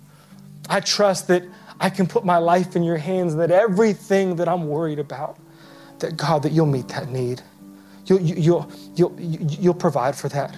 [0.68, 1.42] I trust that
[1.80, 5.38] I can put my life in your hands and that everything that I'm worried about,
[6.00, 7.40] that God, that you'll meet that need.
[8.04, 10.54] You'll, you'll, you'll, you'll provide for that.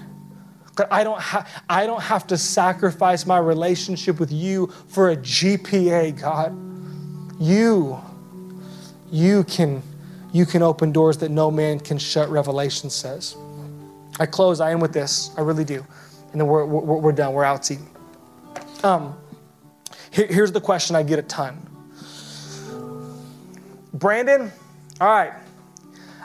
[0.74, 5.16] God, I don't, ha- I don't have to sacrifice my relationship with you for a
[5.16, 6.56] GPA, God.
[7.40, 8.00] You
[9.10, 9.82] you can,
[10.32, 13.36] you can open doors that no man can shut, Revelation says.
[14.18, 15.30] I close, I end with this.
[15.36, 15.84] I really do.
[16.32, 17.32] And then we're, we're, we're done.
[17.32, 17.68] We're out
[18.84, 19.16] Um,
[20.10, 21.66] here, here's the question I get a ton
[23.92, 24.50] Brandon,
[25.00, 25.32] all right,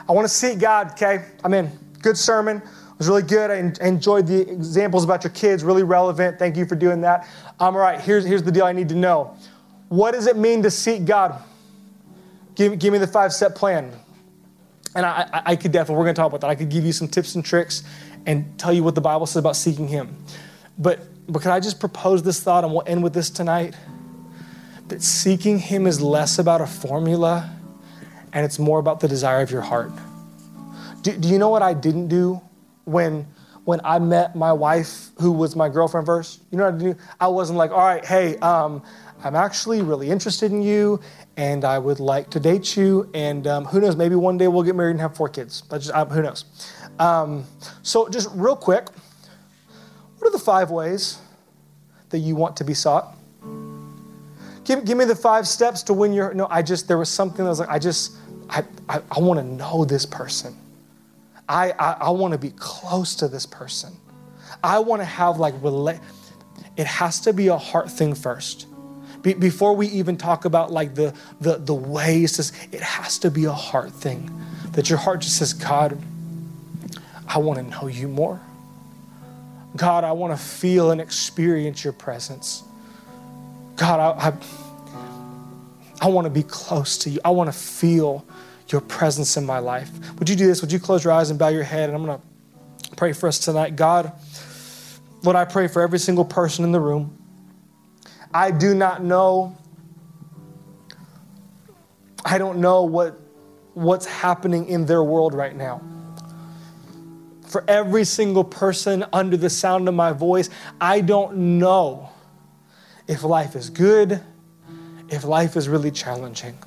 [0.08, 1.24] I want to seek God, okay?
[1.44, 1.70] I'm in.
[2.00, 2.58] Good sermon.
[2.58, 3.50] It was really good.
[3.50, 6.38] I enjoyed the examples about your kids, really relevant.
[6.38, 7.28] Thank you for doing that.
[7.58, 9.36] Um, all right, here's, here's the deal I need to know.
[9.88, 11.42] What does it mean to seek God?
[12.56, 13.92] Give, give me the five step plan.
[14.94, 16.48] And I, I, could definitely, we're going to talk about that.
[16.48, 17.84] I could give you some tips and tricks
[18.24, 20.16] and tell you what the Bible says about seeking Him.
[20.78, 21.00] But,
[21.30, 23.74] but can I just propose this thought and we'll end with this tonight?
[24.88, 27.54] That seeking Him is less about a formula
[28.32, 29.92] and it's more about the desire of your heart.
[31.02, 32.40] Do, do you know what I didn't do
[32.84, 33.26] when,
[33.64, 36.40] when I met my wife, who was my girlfriend first?
[36.50, 36.98] You know what I did?
[37.20, 38.82] I wasn't like, all right, hey, um,
[39.24, 41.00] I'm actually really interested in you
[41.36, 43.10] and I would like to date you.
[43.14, 45.62] And um, who knows, maybe one day we'll get married and have four kids.
[45.70, 46.44] Just, uh, who knows?
[46.98, 47.44] Um,
[47.82, 48.88] so, just real quick,
[50.18, 51.18] what are the five ways
[52.10, 53.14] that you want to be sought?
[54.64, 56.34] Give, give me the five steps to when you're.
[56.34, 58.16] No, I just, there was something that was like, I just,
[58.48, 60.56] I, I, I want to know this person.
[61.48, 63.96] I, I, I want to be close to this person.
[64.64, 66.00] I want to have like, relate.
[66.76, 68.66] It has to be a heart thing first
[69.26, 72.38] be, before we even talk about like the, the, the ways,
[72.70, 74.30] it has to be a heart thing.
[74.72, 76.00] That your heart just says, God,
[77.26, 78.40] I want to know you more.
[79.74, 82.62] God, I want to feel and experience your presence.
[83.74, 84.32] God, I, I,
[86.02, 87.18] I want to be close to you.
[87.24, 88.24] I want to feel
[88.68, 89.90] your presence in my life.
[90.20, 90.60] Would you do this?
[90.62, 91.90] Would you close your eyes and bow your head?
[91.90, 93.74] And I'm going to pray for us tonight.
[93.74, 94.12] God,
[95.24, 97.25] Lord, I pray for every single person in the room.
[98.32, 99.56] I do not know.
[102.24, 103.20] I don't know what,
[103.74, 105.82] what's happening in their world right now.
[107.46, 110.50] For every single person under the sound of my voice,
[110.80, 112.10] I don't know
[113.06, 114.20] if life is good,
[115.08, 116.58] if life is really challenging,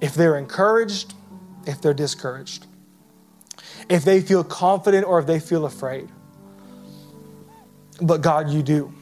[0.00, 1.14] if they're encouraged,
[1.66, 2.66] if they're discouraged,
[3.88, 6.08] if they feel confident or if they feel afraid.
[8.00, 8.92] But God, you do.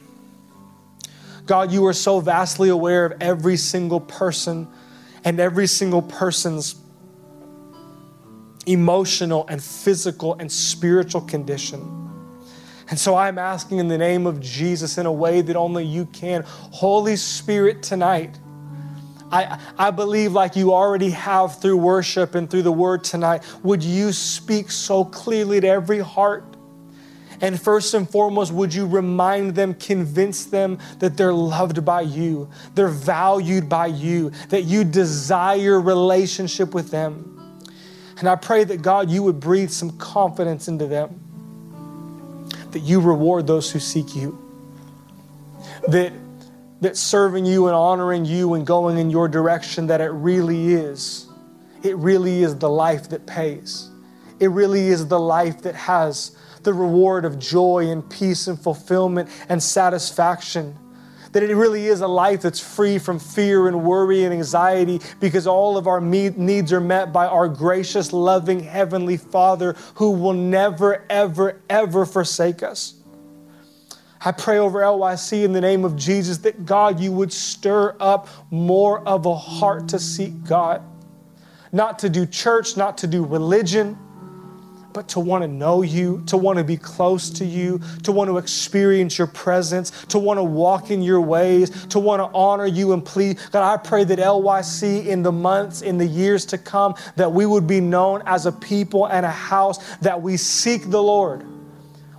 [1.45, 4.67] God, you are so vastly aware of every single person
[5.23, 6.75] and every single person's
[8.65, 11.91] emotional and physical and spiritual condition.
[12.89, 16.05] And so I'm asking in the name of Jesus in a way that only you
[16.07, 16.43] can.
[16.45, 18.37] Holy Spirit, tonight,
[19.31, 23.83] I, I believe, like you already have through worship and through the word tonight, would
[23.83, 26.54] you speak so clearly to every heart?
[27.41, 32.49] And first and foremost, would you remind them, convince them that they're loved by you,
[32.75, 37.31] they're valued by you, that you desire relationship with them?
[38.17, 41.19] And I pray that God, you would breathe some confidence into them,
[42.71, 44.41] that you reward those who seek you,
[45.89, 46.13] that,
[46.79, 51.27] that serving you and honoring you and going in your direction, that it really is,
[51.83, 53.89] it really is the life that pays.
[54.39, 59.29] It really is the life that has the reward of joy and peace and fulfillment
[59.47, 60.77] and satisfaction.
[61.31, 65.47] That it really is a life that's free from fear and worry and anxiety because
[65.47, 71.05] all of our needs are met by our gracious, loving Heavenly Father who will never,
[71.09, 72.95] ever, ever forsake us.
[74.21, 78.27] I pray over LYC in the name of Jesus that God, you would stir up
[78.49, 80.81] more of a heart to seek God,
[81.71, 83.99] not to do church, not to do religion
[84.95, 88.29] but to want to know you, to want to be close to you, to want
[88.29, 92.65] to experience your presence, to want to walk in your ways, to want to honor
[92.65, 93.45] you and please.
[93.49, 97.45] God, I pray that LYC in the months, in the years to come, that we
[97.45, 101.45] would be known as a people and a house that we seek the Lord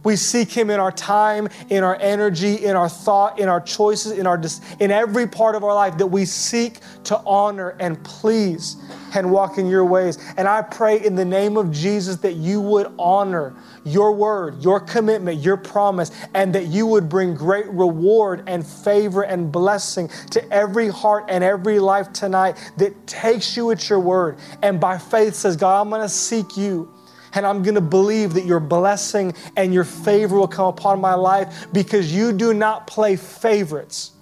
[0.06, 4.12] we seek Him in our time, in our energy, in our thought, in our choices,
[4.12, 4.40] in, our,
[4.78, 8.76] in every part of our life that we seek to honor and please
[9.16, 10.18] and walk in your ways.
[10.36, 14.78] And I pray in the name of Jesus that you would honor your word, your
[14.78, 20.52] commitment, your promise, and that you would bring great reward and favor and blessing to
[20.52, 25.34] every heart and every life tonight that takes you at your word and by faith
[25.34, 26.92] says, God, I'm going to seek you
[27.36, 31.14] and I'm going to believe that your blessing and your favor will come upon my
[31.14, 34.12] life because you do not play favorites.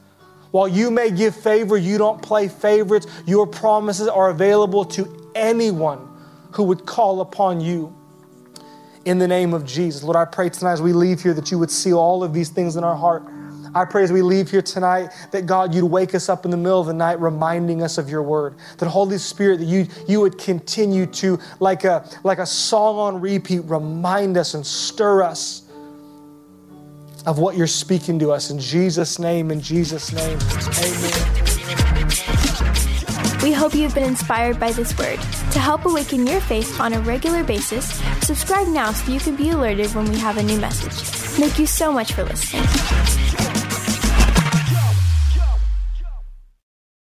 [0.50, 3.06] While you may give favor, you don't play favorites.
[3.24, 6.08] Your promises are available to anyone
[6.52, 7.94] who would call upon you
[9.04, 10.02] in the name of Jesus.
[10.02, 12.48] Lord, I pray tonight as we leave here that you would see all of these
[12.48, 13.24] things in our heart.
[13.74, 16.56] I pray as we leave here tonight that God, you'd wake us up in the
[16.56, 18.54] middle of the night reminding us of your word.
[18.78, 23.20] That Holy Spirit, that you, you would continue to, like a, like a song on
[23.20, 25.62] repeat, remind us and stir us
[27.26, 28.50] of what you're speaking to us.
[28.50, 30.38] In Jesus' name, in Jesus' name,
[30.78, 31.44] amen.
[33.42, 35.18] We hope you've been inspired by this word.
[35.52, 39.50] To help awaken your faith on a regular basis, subscribe now so you can be
[39.50, 40.92] alerted when we have a new message.
[40.92, 43.33] Thank you so much for listening.